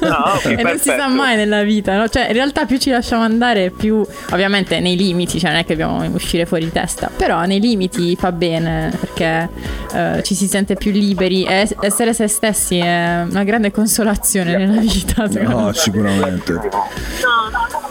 [0.00, 1.14] Ah, ok, e non si sa perfetto.
[1.14, 2.08] mai nella vita, no?
[2.08, 5.76] Cioè, in realtà più ci lasciamo andare, più ovviamente nei limiti, cioè non è che
[5.76, 9.48] dobbiamo uscire fuori di testa, però nei limiti fa bene perché
[9.92, 14.56] eh, ci si sente più liberi e es- essere se stessi è una grande consolazione
[14.56, 15.74] nella vita, No, me.
[15.74, 16.58] sicuramente.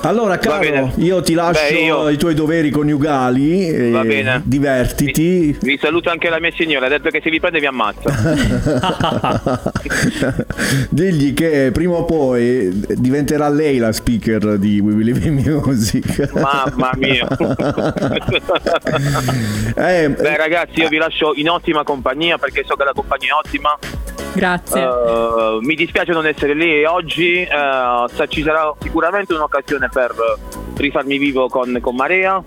[0.02, 0.94] Allora, caro, bene.
[1.20, 3.68] Io ti lascio Beh, io- i tuoi doveri coniugali.
[3.68, 4.42] e Va bene.
[4.46, 5.58] Divertiti.
[5.62, 8.10] Vi saluto anche la mia signora, ha detto che se vi prende vi ammazza.
[10.90, 16.32] Digli che prima o poi diventerà lei la speaker di We Believe in Music.
[16.34, 17.28] Mamma mia.
[19.76, 23.46] Eh, Beh ragazzi io vi lascio in ottima compagnia perché so che la compagnia è
[23.46, 23.78] ottima
[24.34, 24.82] Grazie.
[24.82, 30.14] Eh, mi dispiace non essere lì oggi, eh, sa- ci sarà sicuramente un'occasione per
[30.78, 32.44] rifarmi vivo con, con Marea.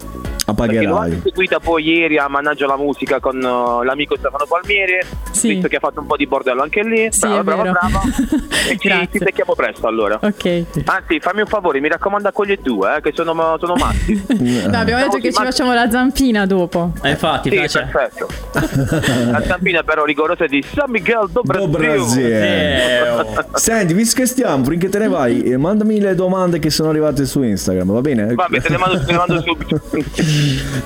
[0.66, 1.10] L'ho pagherai.
[1.12, 4.98] anche seguita poi ieri a Mannaggia la musica con eh, l'amico Stefano Palmieri,
[5.40, 7.08] visto che ha fatto un po' di bordello anche lì.
[7.10, 8.00] Sì, brava, brava, brava.
[8.68, 10.18] E ci, ci becchiamo presto allora.
[10.22, 10.64] Ok.
[10.84, 14.10] Anzi, fammi un favore, mi raccomando a quegli due, eh, che sono, sono matti.
[14.72, 16.92] No, abbiamo detto che ci facciamo la zampina dopo.
[17.02, 17.88] Eh, infatti, Sì, piace.
[17.90, 18.28] perfetto.
[19.32, 22.28] La stampina però rigorosa è di San Miguel do Do Brasil.
[22.28, 23.46] Brasil.
[23.54, 27.24] Senti, visto che stiamo, finché te ne vai, eh, mandami le domande che sono arrivate
[27.26, 28.34] su Instagram, va bene?
[28.34, 29.80] Vabbè, te ne mando, te ne mando subito.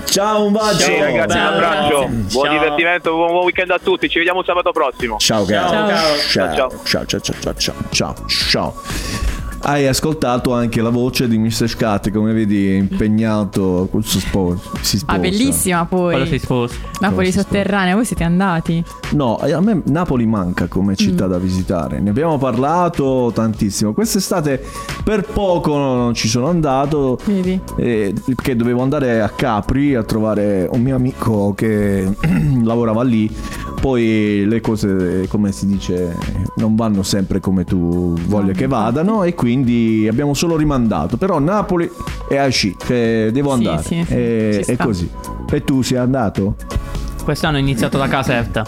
[0.04, 0.84] Ciao, un bacio.
[0.84, 1.98] Sì, ragazzi, un abbraccio.
[1.98, 2.08] Ciao.
[2.08, 4.08] Buon divertimento, buon, buon weekend a tutti.
[4.08, 5.16] Ci vediamo sabato prossimo.
[5.18, 5.46] Ciao.
[5.46, 5.70] Ciao.
[5.70, 9.36] Ciao, ciao, ciao, ciao, ciao, ciao, ciao, ciao.
[9.68, 11.66] Hai ascoltato anche la voce di Mr.
[11.68, 14.60] Scat, come vedi, è impegnato col suo sposo.
[14.80, 15.18] Si sposa.
[15.18, 16.12] Ah, bellissima poi.
[16.12, 16.76] Quello si sposa.
[17.00, 18.84] Napoli sotterranea, voi siete andati?
[19.14, 21.30] No, a me Napoli manca come città Mm.
[21.30, 21.98] da visitare.
[21.98, 23.92] Ne abbiamo parlato tantissimo.
[23.92, 24.64] Quest'estate
[25.02, 27.18] per poco non ci sono andato.
[27.24, 27.60] Vedi?
[27.76, 32.08] eh, perché dovevo andare a Capri a trovare un mio amico che
[32.62, 33.28] lavorava lì.
[33.87, 36.16] Poi le cose, come si dice,
[36.57, 41.16] non vanno sempre come tu voglia che vadano e quindi abbiamo solo rimandato.
[41.16, 41.89] Però Napoli
[42.28, 43.82] è asci, che devo Sì, andare.
[43.84, 45.09] sì, sì, E- è così.
[45.49, 46.57] E tu sei andato?
[47.22, 48.66] Quest'anno ho iniziato da Caserta.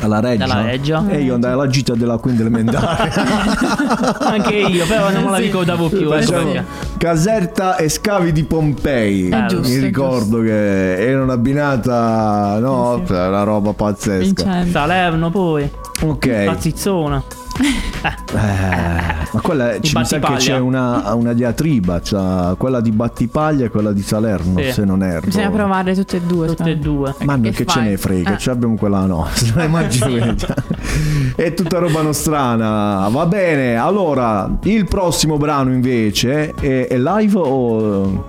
[0.00, 0.46] Alla Reggia?
[0.46, 1.04] Dalla Reggia.
[1.08, 3.10] E io andai alla gita della quinta elementare.
[4.20, 5.42] Anche io, però non me la Sì.
[5.42, 6.08] ricordavo più.
[6.08, 6.64] Facciamo perché.
[6.98, 9.28] Caserta e scavi di Pompei.
[9.48, 14.64] Giusto, Mi ricordo che era un'abbinata, no, cioè, una roba pazzesca.
[14.70, 15.68] Salerno poi.
[16.02, 16.42] Ok.
[16.44, 17.22] La zizzona.
[18.02, 23.64] Eh, ma quella ci mi sa che c'è una, una diatriba, cioè quella di Battipaglia
[23.66, 24.72] e quella di Salerno, Sì.
[24.72, 25.26] se non erro.
[25.26, 26.46] Bisogna provarle tutte e due.
[26.48, 27.14] Tutte e due.
[27.22, 28.38] Ma non che, ce ne frega, Eh.
[28.38, 29.64] cioè abbiamo quella nostra.
[29.68, 30.34] Immagini.
[31.34, 33.08] È tutta roba nostrana.
[33.08, 38.24] Va bene, allora il prossimo brano invece è, è live o.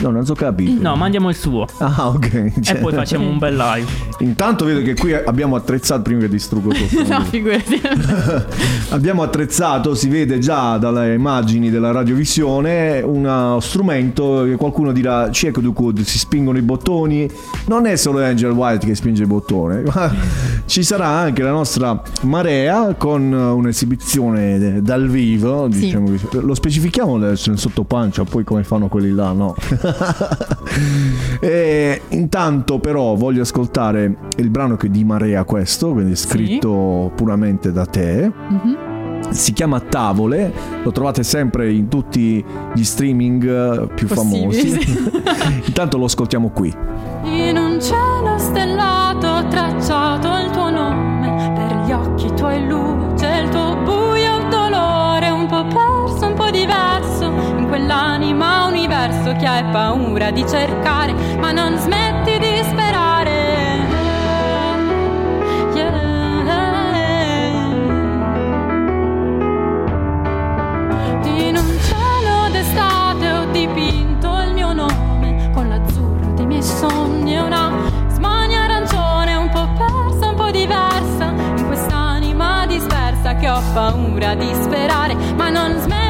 [0.00, 0.82] No, non so capito.
[0.82, 1.66] No, mandiamo il suo.
[1.78, 2.52] Ah, ok.
[2.66, 3.86] E poi facciamo un bel live.
[4.18, 7.06] Intanto vedo che qui abbiamo attrezzato prima che distruggo tutto.
[7.06, 7.80] no, figurati.
[8.90, 15.60] Abbiamo attrezzato, si vede già dalle immagini della radiovisione, uno strumento che qualcuno dirà Cieco
[15.60, 17.28] du Cud, si spingono i bottoni.
[17.66, 20.12] Non è solo Angel White che spinge il bottone, ma
[20.66, 25.68] ci sarà anche la nostra Marea con un'esibizione dal vivo.
[25.72, 25.78] Sì.
[25.80, 29.54] Diciamo che- lo specifichiamo adesso in sottopancia, poi come fanno quelli là, no?
[31.40, 37.86] e intanto però voglio ascoltare il brano che di Marea questo, quindi scritto puramente da
[37.86, 38.30] te.
[38.48, 38.92] Mhm.
[39.30, 45.12] Si chiama Tavole, lo trovate sempre in tutti gli streaming eh, più Possibili, famosi.
[45.66, 46.72] Intanto lo ascoltiamo qui.
[47.24, 52.93] In un cielo stellato ho tracciato il tuo nome Per gli occhi tuoi luce,
[59.04, 63.42] universo che hai paura di cercare Ma non smetti di sperare
[65.74, 66.02] Yeah.
[71.24, 77.72] In un cielo d'estate ho dipinto il mio nome con l'azzurro dei miei sogni una
[78.08, 84.50] smania arancione un po' persa, un po' diversa in quest'anima dispersa che ho paura di
[84.54, 86.03] sperare, ma non smetto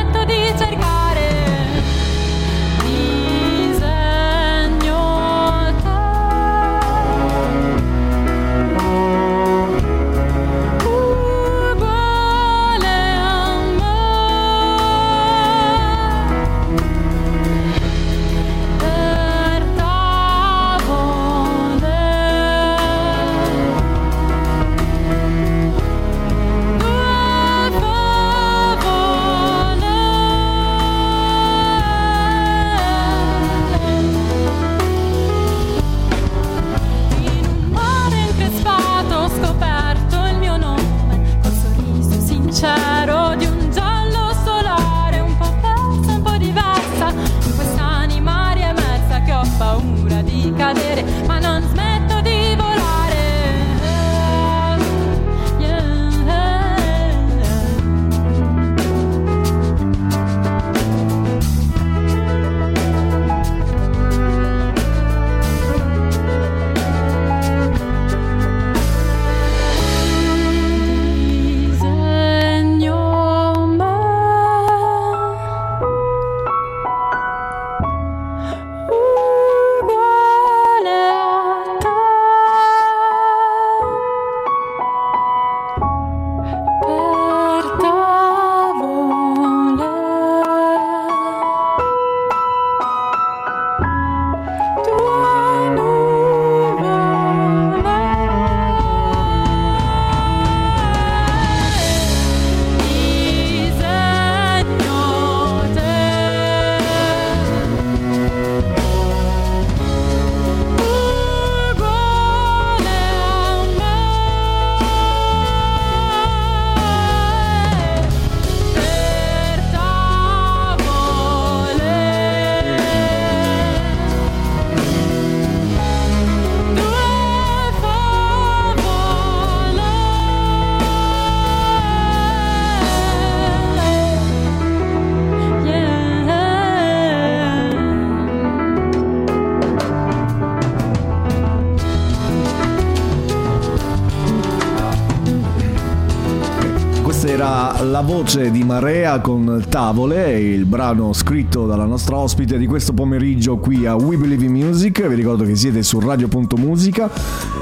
[148.64, 153.94] di Marea con Tavole, il brano scritto dalla nostra ospite di questo pomeriggio qui a
[153.94, 155.06] We Believe in Music.
[155.06, 157.10] Vi ricordo che siete su radio.musica.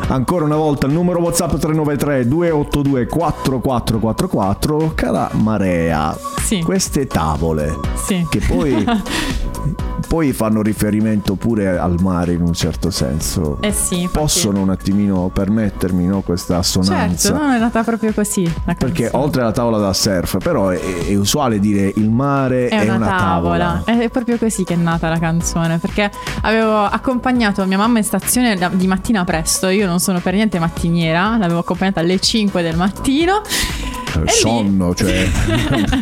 [0.09, 4.92] Ancora una volta il numero WhatsApp 393 282 4444.
[4.94, 6.16] Cara Marea,
[6.64, 7.74] queste tavole
[8.05, 8.24] Sì.
[8.30, 8.84] che poi,
[10.12, 13.56] poi fanno riferimento pure al mare in un certo senso.
[13.62, 17.30] Eh sì, Possono un attimino permettermi no, questa assonanza?
[17.30, 18.46] Certo, non è nata proprio così.
[18.76, 23.06] Perché oltre alla tavola da surf, però è, è usuale dire il mare È una,
[23.06, 23.84] tavola.
[23.86, 25.78] È proprio così che è nata la canzone.
[25.78, 26.10] Perché
[26.42, 29.68] avevo accompagnato mia mamma in stazione di mattina presto.
[29.68, 31.38] Io non sono per niente mattiniera.
[31.38, 33.40] L'avevo accompagnata alle 5 del mattino.
[34.26, 35.26] Sonno, cioè.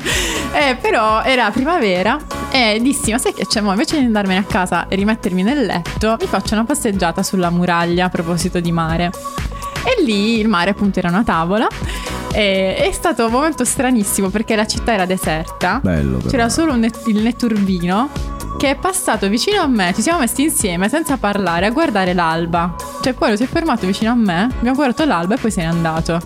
[0.53, 3.61] Eh, però era primavera e dissi: Ma sai che c'è?
[3.61, 7.51] Mo, invece di andarmene a casa e rimettermi nel letto, mi faccio una passeggiata sulla
[7.51, 9.11] muraglia a proposito di mare.
[9.85, 11.67] E lì il mare, appunto, era una tavola.
[12.33, 15.81] E è stato un momento stranissimo perché la città era deserta.
[15.83, 16.31] Bello, però.
[16.31, 18.11] C'era solo net- il netturbino
[18.59, 19.93] che è passato vicino a me.
[19.95, 22.75] Ci siamo messi insieme senza parlare a guardare l'alba.
[23.01, 24.49] Cioè, poi lo si è fermato vicino a me.
[24.59, 26.21] Abbiamo guardato l'alba e poi se n'è andato.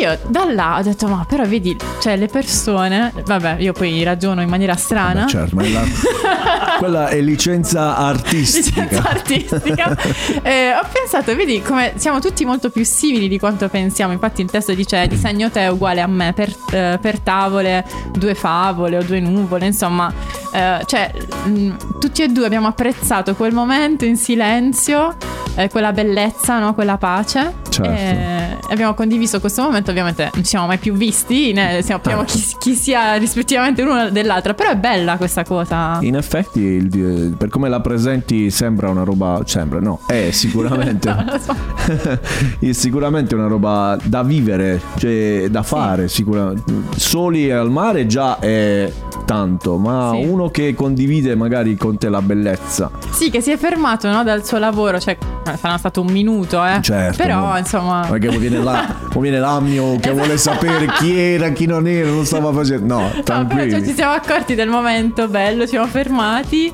[0.00, 4.42] Io da là ho detto, ma però vedi, cioè le persone, vabbè, io poi ragiono
[4.42, 5.26] in maniera strana.
[5.26, 5.82] Certo, ma è la-
[6.78, 8.82] quella è licenza artistica.
[8.82, 9.96] Licenza artistica.
[10.48, 14.12] Eh, ho pensato, vedi come siamo tutti molto più simili di quanto pensiamo.
[14.12, 18.98] Infatti, il testo dice: disegno te uguale a me per, eh, per tavole, due favole
[18.98, 19.66] o due nuvole.
[19.66, 20.12] Insomma,
[20.52, 21.12] eh, cioè,
[21.44, 25.16] mh, tutti e due abbiamo apprezzato quel momento in silenzio,
[25.58, 26.74] eh, quella bellezza, no?
[26.74, 27.54] quella pace.
[27.68, 27.90] Certo.
[27.90, 29.90] E abbiamo condiviso questo momento.
[29.90, 34.54] Ovviamente non ci siamo mai più visti, né sappiamo chi, chi sia rispettivamente l'uno dell'altra.
[34.54, 35.98] Però è bella questa cosa.
[36.02, 39.42] In effetti, il- per come la presenti, sembra una roba.
[39.44, 41.08] Sembra, no, è sicuramente.
[41.26, 41.56] Lo so.
[42.60, 46.08] è sicuramente una roba da vivere, cioè da fare.
[46.08, 46.52] sicura-
[46.96, 48.90] Soli al mare già è
[49.24, 50.24] tanto, ma Sì.
[50.24, 52.90] uno che condivide magari con te la bellezza.
[53.10, 55.16] Sì, che si è fermato no, dal suo lavoro, cioè
[55.46, 56.80] eh, sarà stato un minuto, eh.
[56.80, 58.06] Certo, Però, mo- insomma.
[58.08, 62.08] Perché poi viene, là, poi viene l'amio che vuole sapere chi era, chi non era,
[62.08, 62.94] non stava facendo.
[62.98, 66.72] No, No, però cioè, ci siamo accorti del momento bello, ci siamo fermati.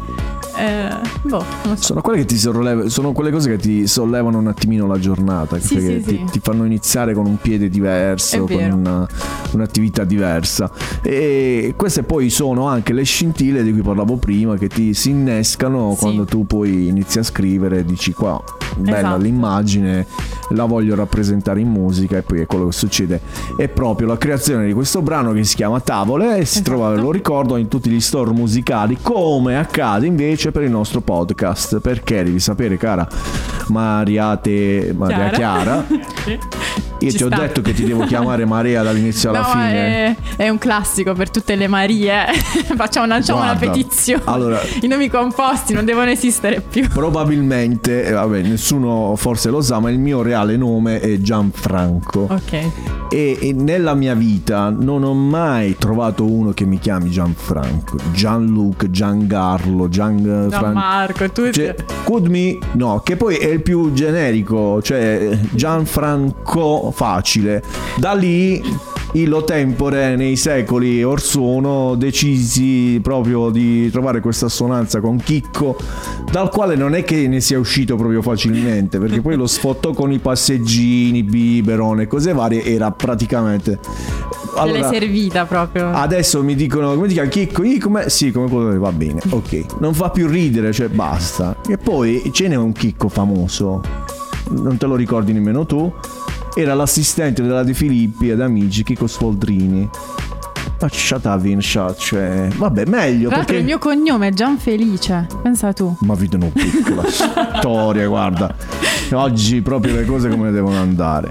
[0.57, 0.89] Eh,
[1.23, 1.77] boh, so.
[1.77, 5.59] Sono quelle che ti solleva- sono quelle cose che ti sollevano un attimino la giornata,
[5.59, 6.25] Sì, che sì, ti, sì.
[6.33, 9.07] ti fanno iniziare con un piede diverso, con una-
[9.53, 10.71] un'attività diversa.
[11.03, 15.95] E queste poi sono anche le scintille di cui parlavo prima, che ti si innescano
[15.99, 18.41] quando tu poi inizi a scrivere e dici qua,
[18.77, 19.17] bella Esatto.
[19.23, 20.07] l'immagine,
[20.51, 23.21] la voglio rappresentare in musica e poi è quello che succede.
[23.57, 26.63] È proprio la creazione di questo brano che si chiama Tavole e si Esatto.
[26.71, 31.81] trova, lo ricordo, in tutti gli store musicali, come accade invece per il nostro podcast.
[31.81, 33.07] Perché devi sapere, cara
[33.69, 35.85] Mariate, Maria Chiara,
[36.25, 36.39] Sì.
[37.05, 37.37] Io Ci ti ho sta.
[37.41, 40.07] detto che ti devo chiamare Maria dall'inizio alla No, fine.
[40.07, 42.25] È, è un classico per tutte le Marie.
[42.77, 44.23] Facciamo lanciamo una Guarda, petizione.
[44.27, 46.89] allora- I nomi composti non devono esistere più.
[46.89, 52.27] Probabilmente, eh, vabbè, nessuno forse lo sa, ma il mio reale nome è Gianfranco.
[52.31, 52.53] Ok.
[53.11, 58.91] E, e nella mia vita non ho mai trovato uno che mi chiami Gianfranco, Gianluca,
[58.91, 61.75] Giancarlo, Gian Gianmarco, tu Cioè,
[62.05, 67.63] could me, no, che poi è il più generico, cioè Gianfranco facile.
[67.99, 68.63] Da lì
[69.15, 75.77] illo tempore nei secoli or sono decisi proprio di trovare questa assonanza con Chicco,
[76.31, 80.11] dal quale non è che ne sia uscito proprio facilmente, perché poi lo sfottò con
[80.11, 83.79] i passeggini, biberon e cose varie era praticamente
[84.55, 85.91] Te l'hai servita proprio.
[85.91, 87.65] Adesso mi dicono come chiami Chicco?
[87.65, 88.09] Io come?
[88.09, 89.21] Sì, come quello va bene.
[89.31, 89.81] Ok.
[89.81, 91.57] Non fa più ridere, cioè basta.
[91.69, 93.83] E poi ce n'è un Chicco famoso.
[94.51, 95.93] Non te lo ricordi nemmeno tu.
[96.57, 99.91] Era l'assistente della De Filippi ed amici Chicco Sfoldrini.
[100.81, 102.49] Ma up in shot, cioè.
[102.55, 105.27] Vabbè, meglio Tra perché il mio cognome è Gianfelice.
[105.43, 105.97] Pensa tu.
[106.01, 107.03] ma vi una piccola
[107.59, 108.55] storia, guarda.
[109.13, 111.31] Oggi proprio le cose come devono andare.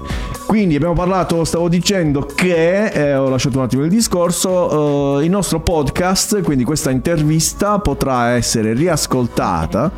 [0.54, 5.28] Quindi abbiamo parlato, stavo dicendo che, eh, ho lasciato un attimo il discorso, eh, il
[5.28, 9.90] nostro podcast, quindi questa intervista potrà essere riascoltata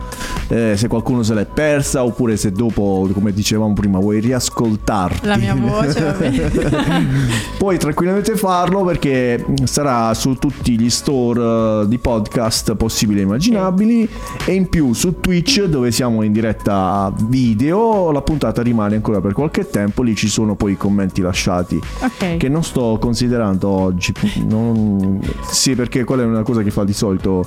[0.49, 5.27] eh, se qualcuno se l'è persa oppure se dopo, come dicevamo prima, vuoi riascoltarti.
[5.27, 7.15] La mia voce, va bene.
[7.59, 14.09] Puoi tranquillamente farlo perché sarà su tutti gli store eh, di podcast possibili e immaginabili
[14.45, 19.33] e in più su Twitch dove siamo in diretta video la puntata rimane ancora per
[19.33, 21.81] qualche tempo lì ci sono poi i commenti lasciati.
[22.01, 22.36] Ok.
[22.36, 24.12] che non sto considerando oggi.
[24.47, 25.20] Non-
[25.51, 27.44] sì perché quella è una cosa che fa di solito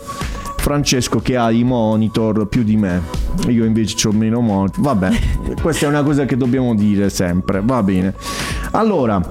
[0.58, 3.02] Francesco che ha i monitor più di me.
[3.48, 4.82] Io invece ho meno monitor.
[4.82, 5.10] Vabbè
[5.62, 7.62] questa è una cosa che dobbiamo dire sempre.
[7.64, 8.14] Va bene.
[8.72, 9.22] Allora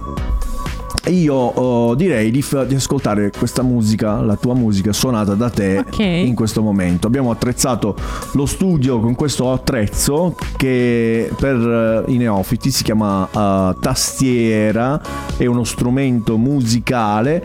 [1.08, 5.78] io oh, direi di, f- di ascoltare questa musica, la tua musica suonata da te
[5.78, 5.98] Ok.
[6.00, 7.06] in questo momento.
[7.06, 7.94] Abbiamo attrezzato
[8.32, 15.00] lo studio con questo attrezzo che per eh, i neofiti si chiama eh, tastiera,
[15.36, 17.44] è uno strumento musicale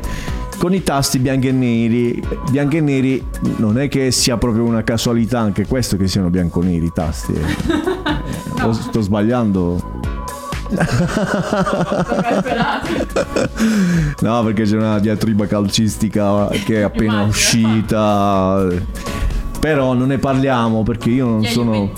[0.58, 2.24] con i tasti bianchi e neri.
[2.50, 3.26] Bianchi e neri
[3.58, 7.34] non è che sia proprio una casualità anche questo che siano bianco-neri i tasti.
[7.34, 7.92] eh.
[8.64, 10.02] O sto sbagliando?
[14.22, 18.68] No, perché c'è una diatriba calcistica che è appena uscita.
[19.60, 21.92] Però non ne parliamo perché io non Chi sono.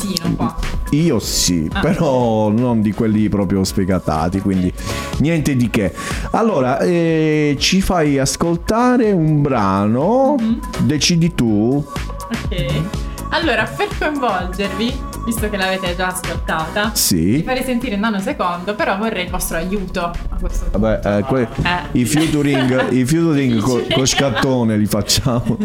[0.91, 1.79] Io sì, Ah.
[1.79, 4.71] però non di quelli proprio sfegatati, quindi
[5.17, 5.93] niente di che.
[6.31, 10.59] Allora, eh, ci fai ascoltare un brano, Mm-hmm.
[10.83, 11.83] decidi tu.
[12.31, 12.81] Ok.
[13.29, 14.93] Allora, per coinvolgervi,
[15.25, 17.15] visto che l'avete già ascoltata, Sì.
[17.37, 20.79] vi farei sentire in nanosecondo, però vorrei il vostro aiuto a questo punto.
[20.79, 21.99] Vabbè, eh, que- Eh.
[21.99, 25.57] i featuring, i featuring co- con scattone li facciamo.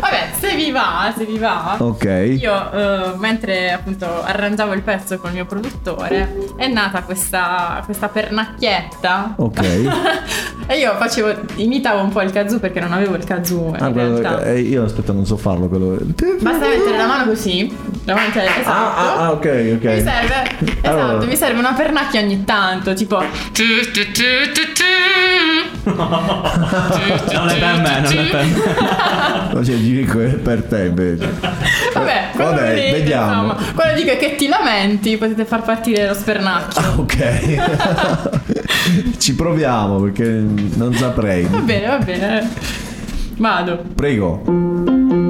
[0.00, 1.76] Vabbè, se vi va, se vi va.
[1.78, 2.04] Ok.
[2.40, 8.08] Io, eh, mentre appunto arrangiavo il pezzo con il mio produttore, è nata questa, questa
[8.08, 9.34] pernacchietta.
[9.36, 9.60] Ok.
[10.66, 13.92] e io facevo, imitavo un po' il kazoo perché non avevo il kazoo Ah, in
[13.92, 14.44] quello- realtà.
[14.46, 15.68] eh, io aspetta, non so farlo.
[15.68, 15.96] Quello...
[16.40, 17.74] Basta mettere la mano così,
[18.04, 18.70] la mano esatto.
[18.70, 19.84] Ah, ah, ah, ok, ok.
[19.84, 20.42] Mi serve,
[20.80, 21.26] esatto, Allora.
[21.26, 23.18] mi serve una pernacchia ogni tanto, tipo
[25.84, 28.62] Non è per me, non è per me.
[29.54, 31.32] No, cioè, dico è per te invece.
[31.92, 33.52] Vabbè, quello Vabbè, volete, vediamo.
[33.52, 33.72] insomma.
[33.72, 36.82] Quello dico è che ti lamenti, potete far partire lo spernacchio.
[36.96, 37.58] Ok.
[39.18, 41.44] Ci proviamo perché non saprei.
[41.44, 42.50] Va bene, va bene.
[43.36, 43.84] Vado.
[43.94, 45.23] Prego.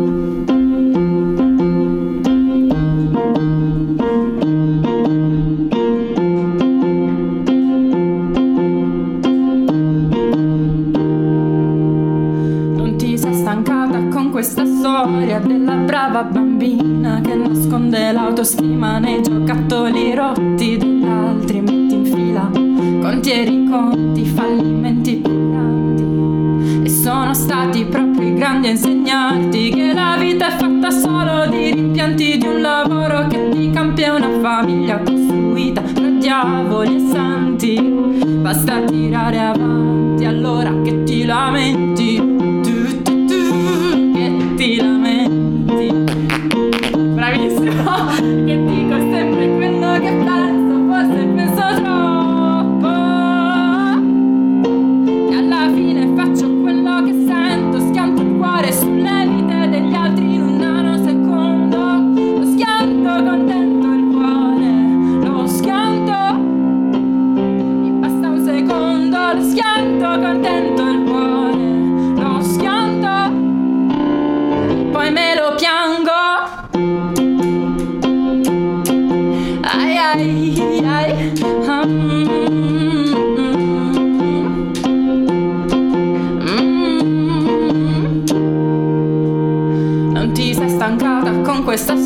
[14.15, 21.95] Con questa storia della brava bambina che nasconde l'autostima nei giocattoli rotti degli altri, metti
[21.95, 22.49] in fila
[23.69, 26.85] conti, fallimenti più grandi.
[26.85, 31.73] E sono stati proprio i grandi a insegnarti che la vita è fatta solo di
[31.73, 37.81] rimpianti di un lavoro che ti campia una famiglia costruita tra diavoli e santi.
[38.43, 42.34] Basta tirare avanti allora che ti lamenti.
[44.57, 45.14] Tu, tu, tu,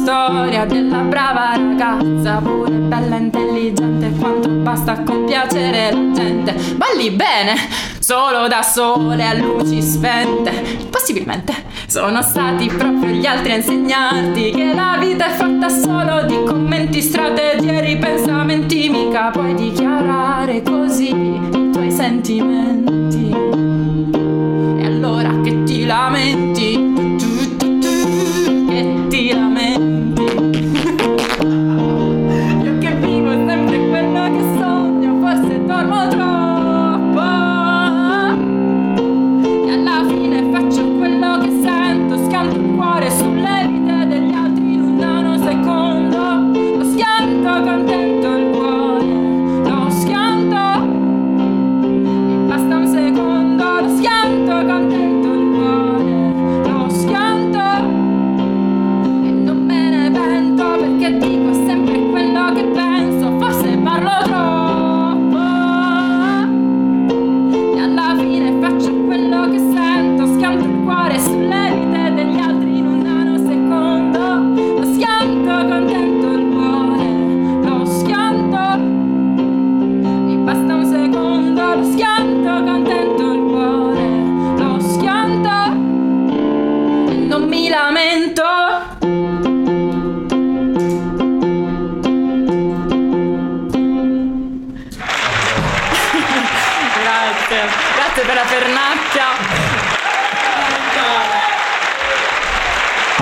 [0.08, 6.54] storia della brava ragazza, pure bella e intelligente, quanto basta compiacere la gente.
[6.76, 7.54] Balli bene,
[7.98, 10.50] solo da sole a luci spente.
[10.88, 11.52] Possibilmente
[11.86, 17.02] sono stati proprio gli altri a insegnarti che la vita è fatta solo di commenti,
[17.02, 18.88] strategie ripensamenti.
[18.88, 23.30] Mica puoi dichiarare così i tuoi sentimenti.
[24.80, 26.92] E allora che ti lamenti?
[27.18, 29.97] Tu, tu, tu, che ti lamenti?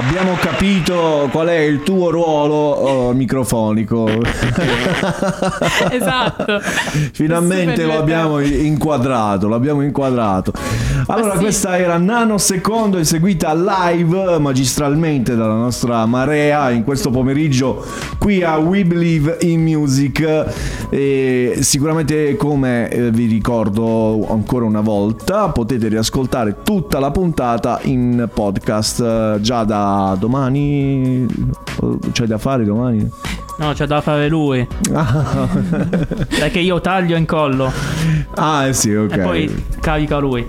[0.09, 4.07] Abbiamo capito qual è il tuo ruolo oh, microfonico.
[5.91, 6.61] esatto.
[7.12, 10.53] Finalmente lo abbiamo inquadrato, l'abbiamo inquadrato.
[11.09, 11.39] Allora, sì.
[11.41, 17.85] questa era Nanosecondo, eseguita live magistralmente dalla nostra Marea in questo pomeriggio
[18.19, 20.87] qui a We Believe in Music.
[20.89, 28.28] E sicuramente, come eh, vi ricordo ancora una volta, potete riascoltare tutta la puntata in
[28.33, 31.27] podcast eh, già da domani.
[32.12, 33.09] C'è da fare domani?
[33.59, 34.66] No, c'è da fare lui.
[34.89, 37.73] Perché io taglio e incollo.
[38.35, 39.12] Ah, eh sì, ok.
[39.12, 40.44] E poi carica lui.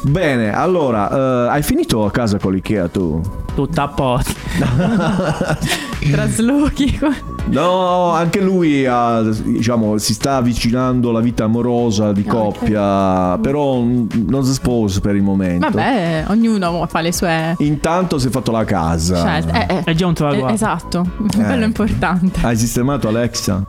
[0.00, 3.20] Bene, allora, eh, hai finito a casa con l'IKEA tu?
[3.54, 4.32] Tutta a posto.
[6.10, 6.98] Traslochi.
[7.46, 14.06] No, anche lui ha, diciamo, si sta avvicinando alla vita amorosa di coppia, però mm,
[14.28, 15.66] non si sposa per il momento.
[15.68, 19.16] Vabbè, ognuno fa le sue Intanto si è fatto la casa.
[19.16, 19.66] scelte.
[19.68, 19.82] Eh, eh.
[19.84, 20.48] È già un traguardo.
[20.48, 21.36] Eh, esatto, Eh.
[21.44, 22.38] quello è importante.
[22.42, 23.64] Hai sistemato Alexa?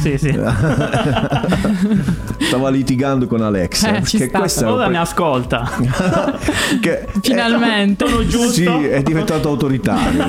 [0.00, 0.30] Sì, sì.
[2.38, 3.96] Stava litigando con Alexa.
[3.96, 4.26] Eh, sta.
[4.38, 5.00] questa Ora mi po'-
[5.58, 6.38] ascolta.
[6.80, 8.04] che- Finalmente.
[8.04, 8.50] Tono giusto.
[8.52, 10.24] Sì, è diventato autoritario.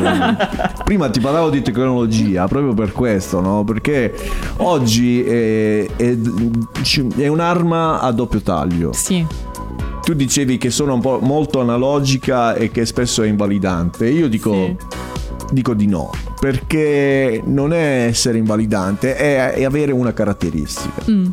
[0.83, 3.63] Prima ti parlavo di tecnologia proprio per questo, no?
[3.63, 4.13] Perché
[4.57, 6.17] oggi è, è-
[7.17, 8.91] è un'arma a doppio taglio.
[8.93, 9.25] Sì.
[10.03, 14.07] Tu dicevi che sono un po' molto analogica e che spesso è invalidante.
[14.09, 14.75] Io dico,
[15.51, 16.09] dico di no.
[16.39, 21.25] Perché non è essere invalidante, è, è avere una caratteristica Mm.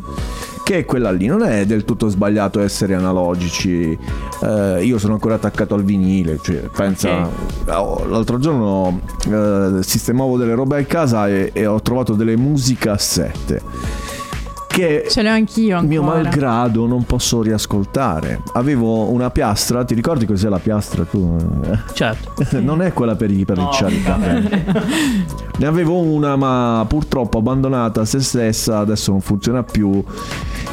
[0.69, 1.25] Che è quella lì.
[1.25, 3.97] Non è del tutto sbagliato essere analogici.
[4.43, 6.37] Eh, io sono ancora attaccato al vinile.
[6.39, 7.27] Cioè, pensa,
[7.69, 14.08] oh, l'altro giorno eh, sistemavo delle robe a casa e, e ho trovato delle musicassette.
[14.79, 16.21] Che Ce l'ho anch'io mio ancora.
[16.21, 18.41] malgrado non posso riascoltare.
[18.53, 21.35] Avevo una piastra, ti ricordi cos'è la piastra tu?
[21.93, 22.33] Certo.
[22.59, 24.63] non è quella per, i- per ricciare i capelli.
[25.57, 30.01] Ne avevo una, ma purtroppo abbandonata a se stessa, adesso non funziona più.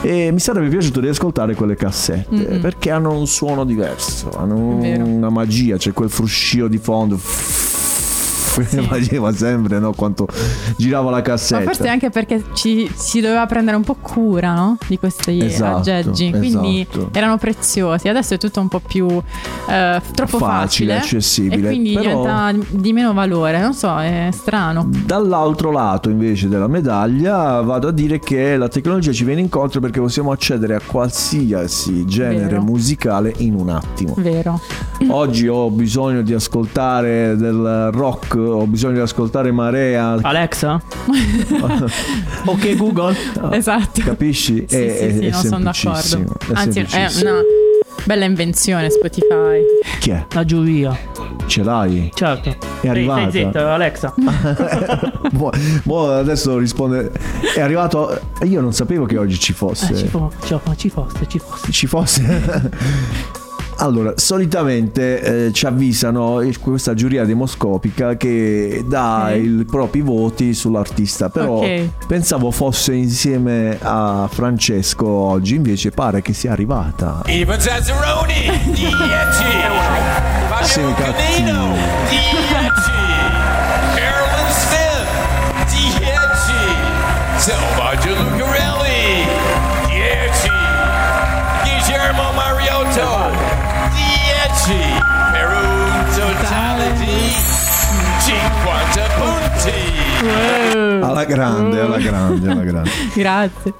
[0.02, 2.60] E mi sarebbe piaciuto riascoltare quelle cassette Mm-mm.
[2.60, 7.18] perché hanno un suono diverso, hanno una magia, c'è quel fruscio di fondo.
[8.86, 10.26] Faceva sempre no, quanto
[10.76, 11.62] girava la Ma cassetta.
[11.62, 14.78] forse anche perché ci si doveva prendere un po' cura, no?
[14.86, 16.30] Di questi Esatto, aggeggi.
[16.30, 17.08] Quindi esatto.
[17.12, 18.08] erano preziosi.
[18.08, 20.96] Adesso è tutto un po' più eh, troppo Facile, facile.
[20.96, 23.60] accessibile, E quindi però- diventa di meno valore.
[23.60, 24.88] Non so, è strano.
[25.04, 30.00] Dall'altro lato invece della medaglia vado a dire che la tecnologia ci viene incontro perché
[30.00, 32.62] possiamo accedere a qualsiasi genere Vero.
[32.62, 34.14] musicale in un attimo.
[34.18, 34.60] Vero.
[35.08, 40.18] Oggi ho bisogno di ascoltare del rock, ho bisogno di ascoltare Marea.
[40.22, 40.80] Alexa?
[42.44, 43.16] ok Google?
[43.50, 44.00] Esatto.
[44.02, 44.64] Capisci?
[44.68, 46.36] Sì, è, sì, è- sì, è no, sono d'accordo.
[46.48, 47.40] è Anzi, è una
[48.04, 49.60] bella invenzione Spotify.
[50.00, 50.26] Chi è?
[50.32, 50.96] La giuria.
[51.46, 52.10] Ce l'hai?
[52.14, 52.48] Certo.
[52.50, 52.54] È.
[52.80, 54.14] Stai zitto, Alexa.
[55.32, 55.52] Mo-
[55.84, 57.12] mo adesso risponde.
[57.54, 58.18] È arrivato.
[58.44, 59.92] Io non sapevo che oggi ci fosse.
[59.92, 61.72] Eh, ci, fo- ci fo- ci fosse, ci fosse.
[61.72, 62.70] ci fosse.
[63.78, 69.36] Allora, solitamente eh, ci avvisano eh, questa giuria demoscopica che dà Ok.
[69.36, 72.06] i propri voti sull'artista, però Ok.
[72.06, 77.22] pensavo fosse insieme a Francesco oggi, invece pare che sia arrivata.
[77.26, 78.86] Ivan Zazzaroni, 10.
[80.62, 83.15] Sì, Fabio cazzo.
[101.00, 102.90] Alla grande, alla grande, alla grande.
[103.14, 103.74] Grazie.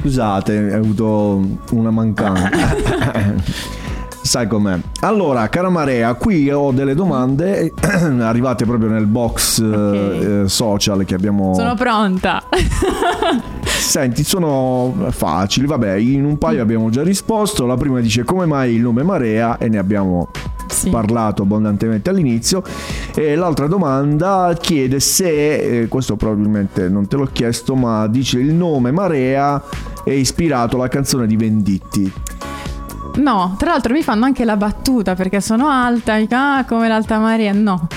[0.00, 2.50] Scusate, ho avuto una mancanza.
[4.24, 4.78] Sai com'è?
[5.00, 7.74] Allora, cara Marea, qui ho delle domande
[8.20, 11.54] arrivate proprio nel box eh, eh, social che abbiamo.
[11.54, 12.42] Sono pronta.
[13.64, 15.66] Senti, sono facili.
[15.66, 17.66] Vabbè, in un paio abbiamo già risposto.
[17.66, 20.30] La prima dice come mai il nome Marea e ne abbiamo
[20.90, 22.62] parlato abbondantemente all'inizio.
[23.14, 28.52] E l'altra domanda chiede se, eh, questo probabilmente non te l'ho chiesto, ma dice il
[28.52, 29.62] nome Marea
[30.04, 32.12] è ispirato alla canzone di Venditti.
[33.16, 36.88] No, tra l'altro mi fanno anche la battuta perché sono alta, mi dicono, ah, come
[36.88, 37.52] l'alta marea.
[37.52, 37.86] No,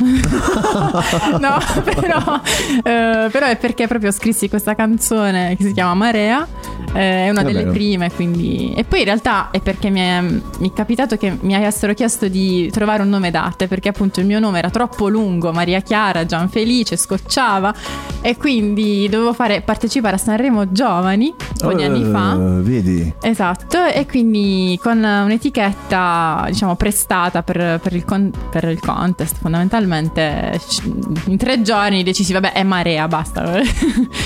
[1.40, 2.40] no, però,
[2.84, 6.46] eh, però è perché proprio scrissi questa canzone che si chiama Marea.
[6.94, 7.72] eh, è una Va delle bene.
[7.72, 8.74] prime, quindi.
[8.76, 12.28] E poi in realtà è perché mi è, mi è capitato che mi avessero chiesto
[12.28, 16.26] di trovare un nome d'arte, perché appunto il mio nome era troppo lungo, Maria Chiara,
[16.26, 17.74] Gianfelice, scocciava,
[18.22, 22.36] e quindi dovevo fare, partecipare a Sanremo Giovani un po' di anni fa.
[22.62, 23.14] Vedi?
[23.22, 30.60] Esatto, e quindi con un'etichetta diciamo prestata per, per il, con- per il contest, fondamentalmente
[31.26, 33.44] in tre giorni decisi, vabbè, è Marea, basta.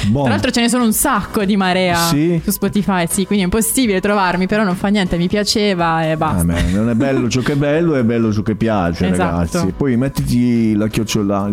[0.07, 0.21] Boh.
[0.21, 2.39] Tra l'altro ce ne sono un sacco di Marea Sì?
[2.43, 6.53] su Spotify, sì, quindi è impossibile trovarmi, però non fa niente, mi piaceva e basta.
[6.53, 9.35] Ah, non è bello ciò che è bello, è bello ciò che piace, Esatto.
[9.57, 9.73] ragazzi.
[9.75, 11.49] Poi mettiti la chiocciola,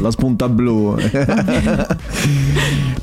[0.00, 0.96] la spunta blu.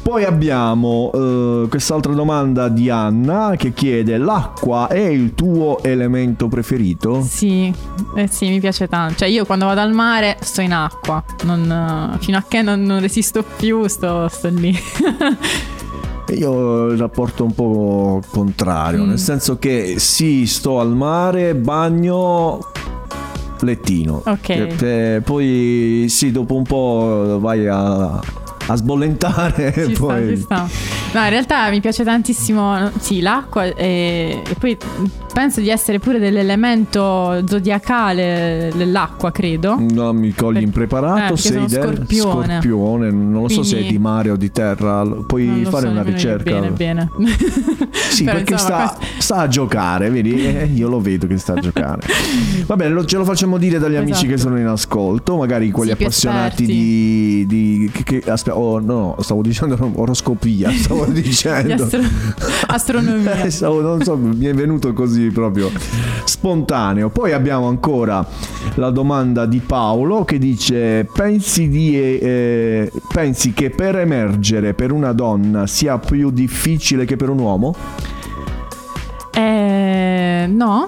[0.02, 7.22] Poi abbiamo eh, quest'altra domanda di Anna che chiede: L'acqua è il tuo elemento preferito?
[7.22, 7.74] Sì,
[8.16, 9.16] eh sì, mi piace tanto.
[9.20, 11.24] Cioè, io quando vado al mare sto in acqua.
[11.44, 14.78] Non, fino a che non, non resisto più, sto, sto lì.
[16.38, 19.08] Io ho il rapporto un po' contrario, Mm.
[19.10, 22.60] nel senso che sì, sto al mare, bagno,
[23.62, 24.22] lettino.
[24.26, 24.50] Ok.
[24.50, 24.76] E-
[25.16, 28.12] e poi sì, dopo un po' vai a,
[28.68, 30.28] a sbollentare Ci sta, poi...
[30.36, 30.68] ci sta.
[31.14, 34.78] No, in realtà mi piace tantissimo, sì, l'acqua e, e poi
[35.34, 39.78] penso di essere pure dell'elemento zodiacale dell'acqua, credo.
[39.80, 42.46] No, mi cogli Per- impreparato, eh, sei del scorpione.
[42.60, 45.92] scorpione, non lo so se è Quindi- di mare o di terra, puoi fare so
[45.92, 46.52] una ricerca.
[46.52, 47.10] Bene, bene.
[48.10, 50.46] Sì, Però, perché insomma, sta, sta a giocare, vedi?
[50.46, 52.02] Eh, io lo vedo che sta a giocare.
[52.66, 54.28] Va bene, lo- ce lo facciamo dire dagli amici Esatto.
[54.32, 57.46] che sono in ascolto, magari quelli Sì, appassionati di...
[57.48, 61.84] di che, che- aspe- oh, no, stavo dicendo oroscopia, stavo Di dicendo...
[61.84, 62.02] astro-
[62.68, 63.44] astronomia.
[63.44, 65.72] Eh, stavo- non so, mi è venuto così proprio
[66.24, 67.10] spontaneo.
[67.10, 68.26] Poi abbiamo ancora
[68.76, 75.14] la domanda di Paolo che dice: Pensi, di, eh, pensi che per emergere per una
[75.14, 77.76] donna sia più difficile che per un uomo?
[79.32, 80.88] Eh, no.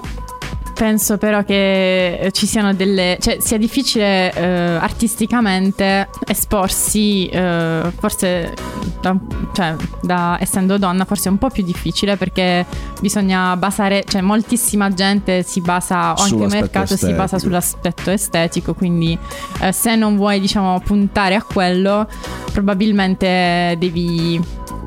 [0.82, 3.16] Penso però che eh, ci siano delle.
[3.20, 4.42] cioè sia difficile eh,
[4.80, 8.52] artisticamente esporsi, eh, forse
[9.00, 9.16] da,
[9.52, 12.66] cioè, da- essendo donna, forse è un po' più difficile perché
[13.00, 17.38] bisogna basare, cioè moltissima gente si basa, o anche il mercato si basa estetico.
[17.38, 19.16] sull'aspetto estetico, quindi
[19.60, 22.08] eh, se non vuoi diciamo puntare a quello,
[22.52, 24.40] probabilmente devi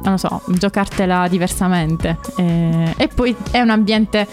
[0.05, 2.17] non lo so, giocartela diversamente.
[2.37, 4.27] Eh, e poi è un ambiente.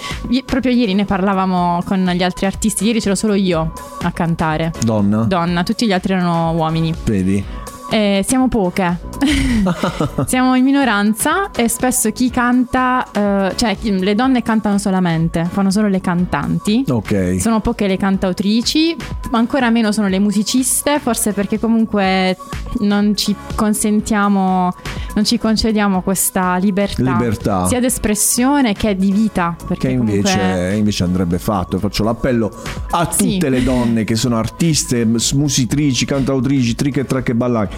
[0.45, 2.85] Proprio ieri ne parlavamo con gli altri artisti.
[2.85, 3.73] Ieri c'ero solo io
[4.03, 4.73] a cantare.
[4.85, 5.25] Donna?
[5.25, 6.95] Donna, tutti gli altri erano uomini.
[7.05, 7.62] Vedi?
[7.93, 8.97] Eh, siamo poche.
[10.27, 15.89] siamo in minoranza e spesso chi canta, eh, cioè le donne cantano solamente, fanno solo
[15.89, 16.85] le cantanti.
[16.89, 17.37] Ok.
[17.39, 18.97] Sono poche le cantautrici,
[19.31, 22.37] ma ancora meno sono le musiciste, forse perché comunque
[22.81, 24.73] non ci consentiamo,
[25.15, 27.67] non ci concediamo questa libertà, Libertà.
[27.67, 29.55] sia d'espressione che di vita.
[29.69, 30.75] Perché Che invece, comunque...
[30.77, 31.79] invece andrebbe fatto.
[31.79, 32.51] Faccio l'appello
[32.93, 33.33] a Sì.
[33.35, 37.69] tutte le donne che sono artiste, mus- musitrici, cantautrici, triche e tracche ballai.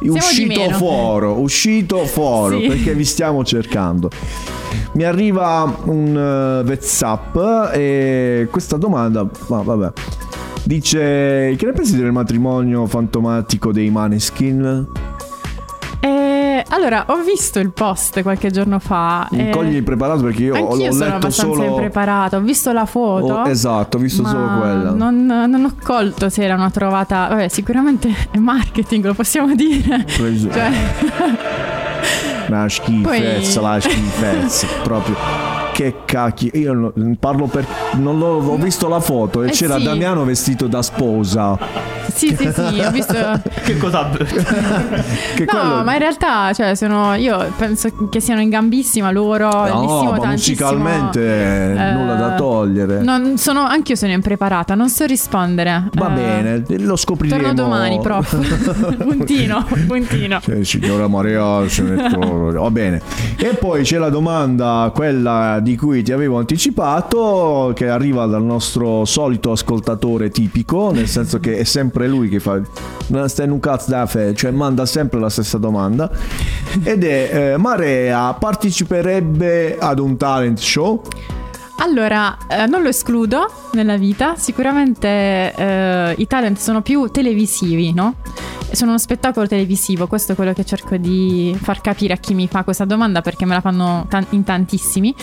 [0.00, 2.68] Di Uscito fuori, uscito fuori Sì.
[2.68, 4.10] perché vi stiamo cercando.
[4.94, 6.16] Mi arriva un
[6.64, 7.36] eh, WhatsApp
[7.72, 9.92] e questa domanda, ma vabbè.
[10.64, 10.98] Dice:
[11.56, 14.86] Che ne pensi del matrimonio fantomatico dei Maneskin?
[16.74, 19.28] Allora, ho visto il post qualche giorno fa.
[19.32, 21.64] Mi eh, cogli impreparato perché io ho, Anch'io ho sono letto abbastanza solo.
[21.68, 22.36] impreparata.
[22.38, 23.34] Ho visto la foto.
[23.34, 24.90] Oh, esatto, ho visto solo quella.
[24.92, 27.26] Non, non ho colto se era una trovata.
[27.28, 30.04] Vabbè, sicuramente è marketing, lo possiamo dire.
[30.16, 30.70] Preso- Cioè,
[32.48, 35.51] Una schifezza, Poi- la schifezza, proprio.
[35.82, 37.66] Che cacchio, io parlo per.
[37.94, 39.82] Non l'ho, ho visto la foto e Eh c'era sì.
[39.84, 41.58] Damiano vestito da sposa.
[42.14, 43.14] sì, sì, sì, ho visto.
[43.64, 44.08] Che cosa?
[45.34, 47.14] Che No, quello- ma in realtà, cioè, sono.
[47.14, 49.48] Io penso che siano in gambissima loro.
[49.66, 51.20] No, ma musicalmente
[51.74, 53.02] Eh, nulla da togliere.
[53.02, 55.88] Non sono, anch'io sono impreparata, non so rispondere.
[55.94, 56.12] Va Eh,
[56.60, 57.40] bene, lo scopriremo.
[57.42, 58.96] Torno domani, prof.
[59.02, 60.40] puntino, puntino.
[60.40, 62.08] Cioè, signora Maria, se ne
[62.52, 63.00] va bene.
[63.36, 69.04] E poi c'è la domanda, quella di cui ti avevo anticipato, che arriva dal nostro
[69.04, 72.60] solito ascoltatore tipico, nel senso che è sempre lui che fa.
[73.08, 76.10] Non stai un cazzo da fe, cioè manda sempre la stessa domanda.
[76.82, 81.02] Ed è: eh, Marea parteciperebbe ad un talent show?
[81.78, 85.08] Allora, eh, non lo escludo nella vita, sicuramente
[85.54, 88.14] eh, i talent sono più televisivi, no?
[88.72, 92.48] sono uno spettacolo televisivo, questo è quello che cerco di far capire a chi mi
[92.48, 95.14] fa questa domanda perché me la fanno tan- in tantissimi.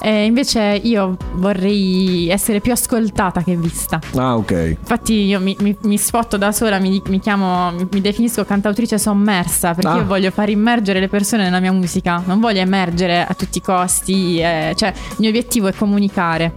[0.00, 3.98] E invece io vorrei essere più ascoltata che vista.
[4.14, 4.76] Ah, ok.
[4.78, 9.74] Infatti io mi, mi- mi sfotto da sola, mi, mi chiamo, mi, definisco cantautrice sommersa
[9.74, 9.96] perché Ah.
[9.96, 13.62] io voglio far immergere le persone nella mia musica, non voglio emergere a tutti i
[13.62, 16.52] costi, eh, cioè il mio obiettivo è comunicare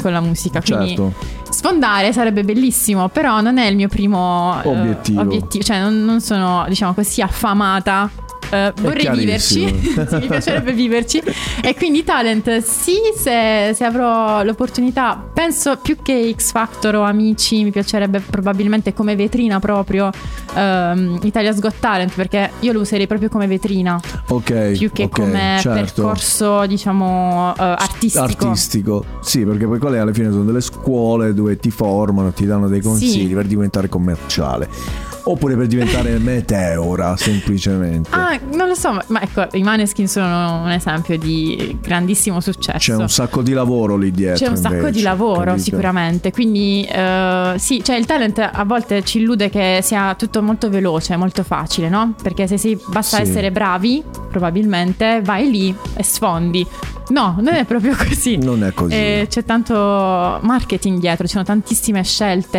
[0.00, 1.12] con la musica, quindi Certo.
[1.50, 5.20] sfondare sarebbe bellissimo, però non è il mio primo eh, Obiettivo.
[5.22, 8.08] obiettivo, cioè non, non sono diciamo così affamata.
[8.50, 9.64] Eh, vorrei viverci.
[10.06, 11.20] Sì, mi piacerebbe viverci
[11.62, 17.62] e quindi talent sì se, se avrò l'opportunità penso più che X Factor o amici
[17.64, 20.10] mi piacerebbe probabilmente come vetrina proprio
[20.54, 23.98] ehm, Italia's Got Talent perché io lo userei proprio come vetrina
[24.28, 24.72] Ok.
[24.72, 26.02] più che ok, come certo.
[26.02, 31.56] percorso diciamo eh, artistico Artistico, sì, perché poi quelle alla fine sono delle scuole dove
[31.58, 33.34] ti formano, ti danno dei consigli Sì.
[33.34, 34.68] per diventare commerciale.
[35.28, 38.08] Oppure per diventare meteora, semplicemente.
[38.12, 42.78] Ah, non lo so, ma, ecco, i Maneskin sono un esempio di grandissimo successo.
[42.78, 44.44] C'è un sacco di lavoro lì dietro.
[44.44, 45.62] C'è un sacco invece, di lavoro capito?
[45.64, 50.70] sicuramente, quindi eh, sì, cioè il talent a volte ci illude che sia tutto molto
[50.70, 52.14] veloce, molto facile, no?
[52.22, 53.22] Perché se si basta Sì.
[53.22, 56.64] essere bravi, probabilmente vai lì e sfondi.
[57.08, 58.36] No, non è proprio così.
[58.36, 58.92] Non è così.
[58.94, 59.74] Eh, c'è tanto
[60.42, 62.58] marketing dietro, ci sono tantissime scelte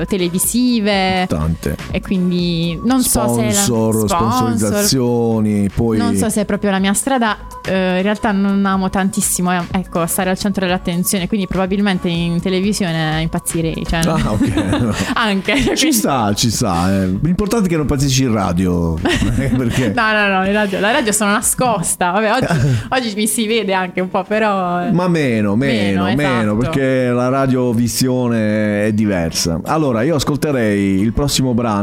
[0.00, 1.76] eh, televisive Tante.
[1.94, 5.96] E quindi non so se Sponsor, la sponsorizzazioni, poi...
[5.96, 9.62] non so se è proprio la mia strada, eh, in realtà non amo tantissimo eh,
[9.70, 13.84] ecco, stare al centro dell'attenzione, quindi probabilmente in televisione impazzirei.
[13.86, 14.94] Cioè, Ah, ok.
[15.14, 15.76] Anche.
[15.76, 16.92] Ci sta, ci sta.
[17.02, 17.16] eh.
[17.22, 18.98] L'importante è che non pazzisci in radio.
[19.38, 19.92] eh, perché...
[19.94, 22.10] No, no, no, radio- la radio sono nascosta.
[22.10, 24.84] Vabbè, oggi, oggi mi si vede anche un po', però.
[24.86, 24.90] eh.
[24.92, 26.56] Ma meno, meno, Meno, meno, esatto.
[26.56, 29.60] perché la radiovisione è diversa.
[29.64, 31.82] Allora, io ascolterei il prossimo brano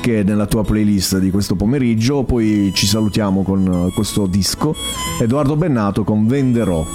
[0.00, 4.74] che è nella tua playlist di questo pomeriggio, poi ci salutiamo con eh, questo disco.
[5.20, 6.86] Edoardo Bennato con Venderò.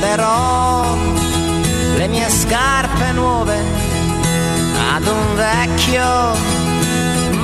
[0.00, 0.96] venderò
[1.96, 3.56] le mie scarpe nuove
[4.94, 6.34] ad un vecchio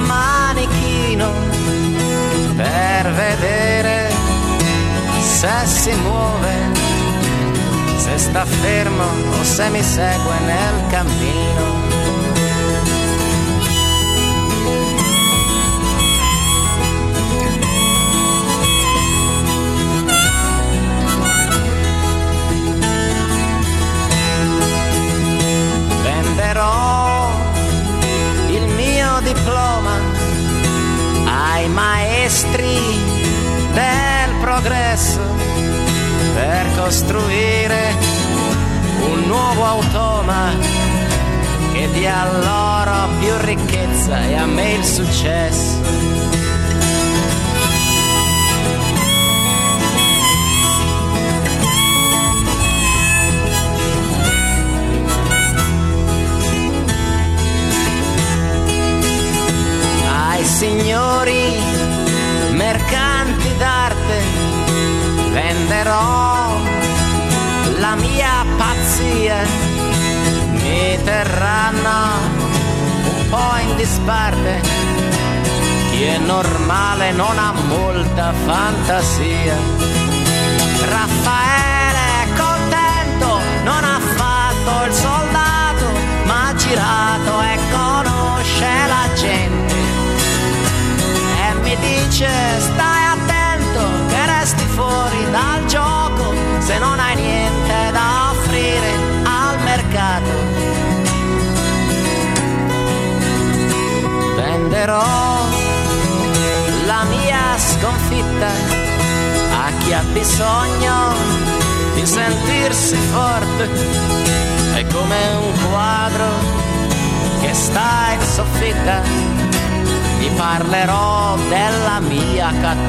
[0.07, 1.31] manichino
[2.57, 4.06] per vedere
[5.27, 6.57] se si muove,
[7.99, 9.09] se sta fermo
[9.41, 11.76] o se mi segue nel cammino.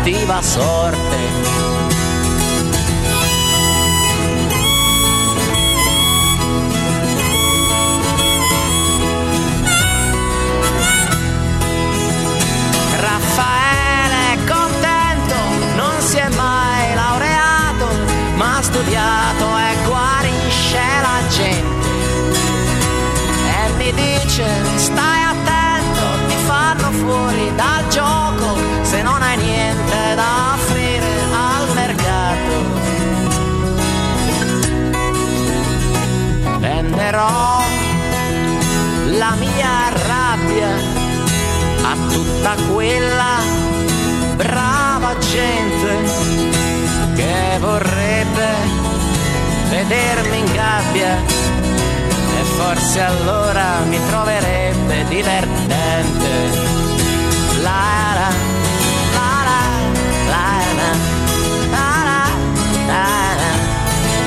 [0.08, 1.57] Cattiva sorte.
[52.98, 56.30] forse allora mi troverebbe divertente.
[57.62, 58.30] Lara,
[59.14, 59.62] Lara,
[60.26, 60.92] Lara,
[61.70, 62.26] Lara,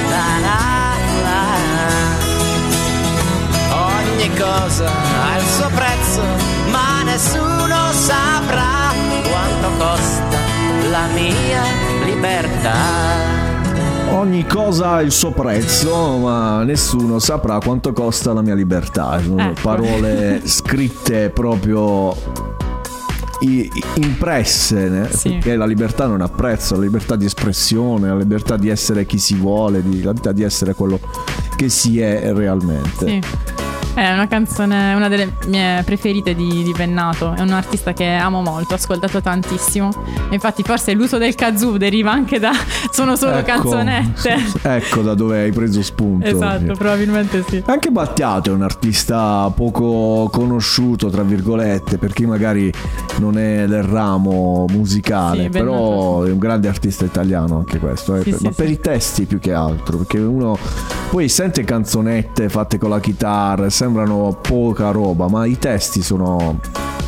[0.08, 0.58] Lara,
[1.24, 1.88] Lara.
[3.72, 6.22] Ogni cosa ha il suo prezzo,
[6.70, 8.92] ma nessuno saprà
[9.28, 10.38] quanto costa
[10.90, 11.62] la mia
[12.04, 13.19] libertà.
[14.12, 19.20] Ogni cosa ha il suo prezzo, ma nessuno saprà quanto costa la mia libertà.
[19.22, 19.60] Sono Ecco.
[19.62, 22.14] parole scritte proprio
[23.94, 25.08] impresse?
[25.12, 25.30] Sì.
[25.30, 29.18] perché la libertà non ha prezzo, la libertà di espressione, la libertà di essere chi
[29.18, 30.98] si vuole, la libertà di essere quello
[31.56, 33.06] che si è realmente.
[33.06, 33.20] Sì.
[34.00, 37.34] È una canzone, una delle mie preferite di, di Bennato.
[37.34, 39.90] È un artista che amo molto, ho ascoltato tantissimo.
[40.30, 42.50] Infatti, forse l'uso del kazoo deriva anche da.
[42.90, 44.36] Sono solo Ecco, canzonette.
[44.64, 46.26] Ecco da dove hai preso spunto.
[46.26, 47.62] esatto, probabilmente sì.
[47.66, 52.72] Anche Battiato è un artista poco conosciuto, tra virgolette, per chi magari
[53.18, 58.22] non è del ramo musicale, Sì, però è un grande artista italiano anche questo, eh,
[58.22, 60.56] Sì, ma per i testi più che altro, perché uno
[61.10, 66.58] poi sente canzonette fatte con la chitarra, sembrano poca roba, ma i testi sono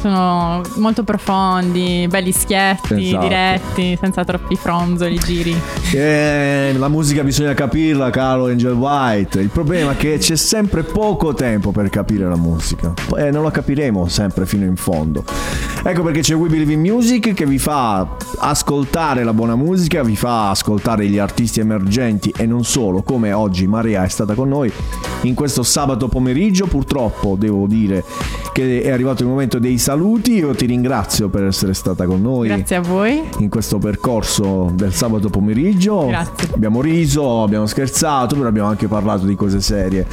[0.00, 3.22] Sono molto profondi, belli schietti, Esatto.
[3.28, 5.54] diretti, senza troppi fronzoli, giri.
[5.92, 9.38] Eh, la musica bisogna capirla, caro Angel White.
[9.38, 12.92] Il problema è che c'è sempre poco tempo per capire la musica.
[13.16, 15.22] E non la capiremo sempre fino in fondo.
[15.84, 20.16] Ecco perché c'è We Believe in Music che vi fa ascoltare la buona musica, vi
[20.16, 24.72] fa ascoltare gli artisti emergenti e non solo, come oggi Maria è stata con noi
[25.22, 26.66] in questo sabato pomeriggio.
[26.72, 28.02] Purtroppo devo dire
[28.54, 30.36] che è arrivato il momento dei saluti.
[30.36, 33.22] Io ti ringrazio per essere stata con noi Grazie a voi.
[33.40, 36.06] in questo percorso del sabato pomeriggio.
[36.06, 36.48] Grazie.
[36.54, 40.06] Abbiamo riso, abbiamo scherzato, però abbiamo anche parlato di cose serie.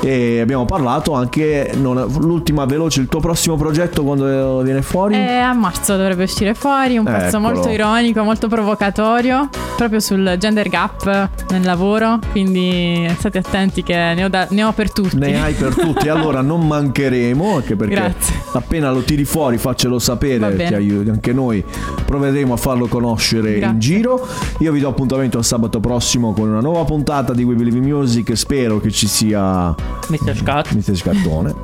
[0.00, 5.14] E abbiamo parlato anche, non- l'ultima veloce, il tuo prossimo progetto quando viene fuori?
[5.14, 7.54] E a marzo dovrebbe uscire fuori un pezzo Eccolo.
[7.54, 12.18] molto ironico, molto provocatorio, proprio sul gender gap nel lavoro.
[12.32, 15.16] Quindi state attenti che ne ho, da- ne ho per tutti.
[15.16, 18.34] Ne hai per tutti, allora non mancheremo, anche perché Grazie.
[18.52, 21.64] appena lo tiri fuori faccelo sapere, ti aiuti, anche noi
[22.04, 23.78] proveremo a farlo conoscere in Grazie.
[23.78, 24.26] giro.
[24.60, 27.84] Io vi do appuntamento al sabato prossimo con una nuova puntata di We Believe in
[27.84, 29.74] Music, spero che ci sia
[30.08, 30.36] Mr.
[30.36, 30.72] Scott.
[30.72, 30.94] Mr.
[30.94, 31.54] Scattone.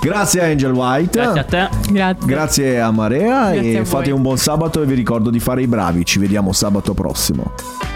[0.00, 1.18] Grazie a Angel White.
[1.18, 1.68] Grazie a te.
[1.90, 2.26] Grazie.
[2.26, 5.62] Grazie a Marea Grazie e a fate un buon sabato e vi ricordo di fare
[5.62, 6.04] i bravi.
[6.04, 7.95] Ci vediamo sabato prossimo.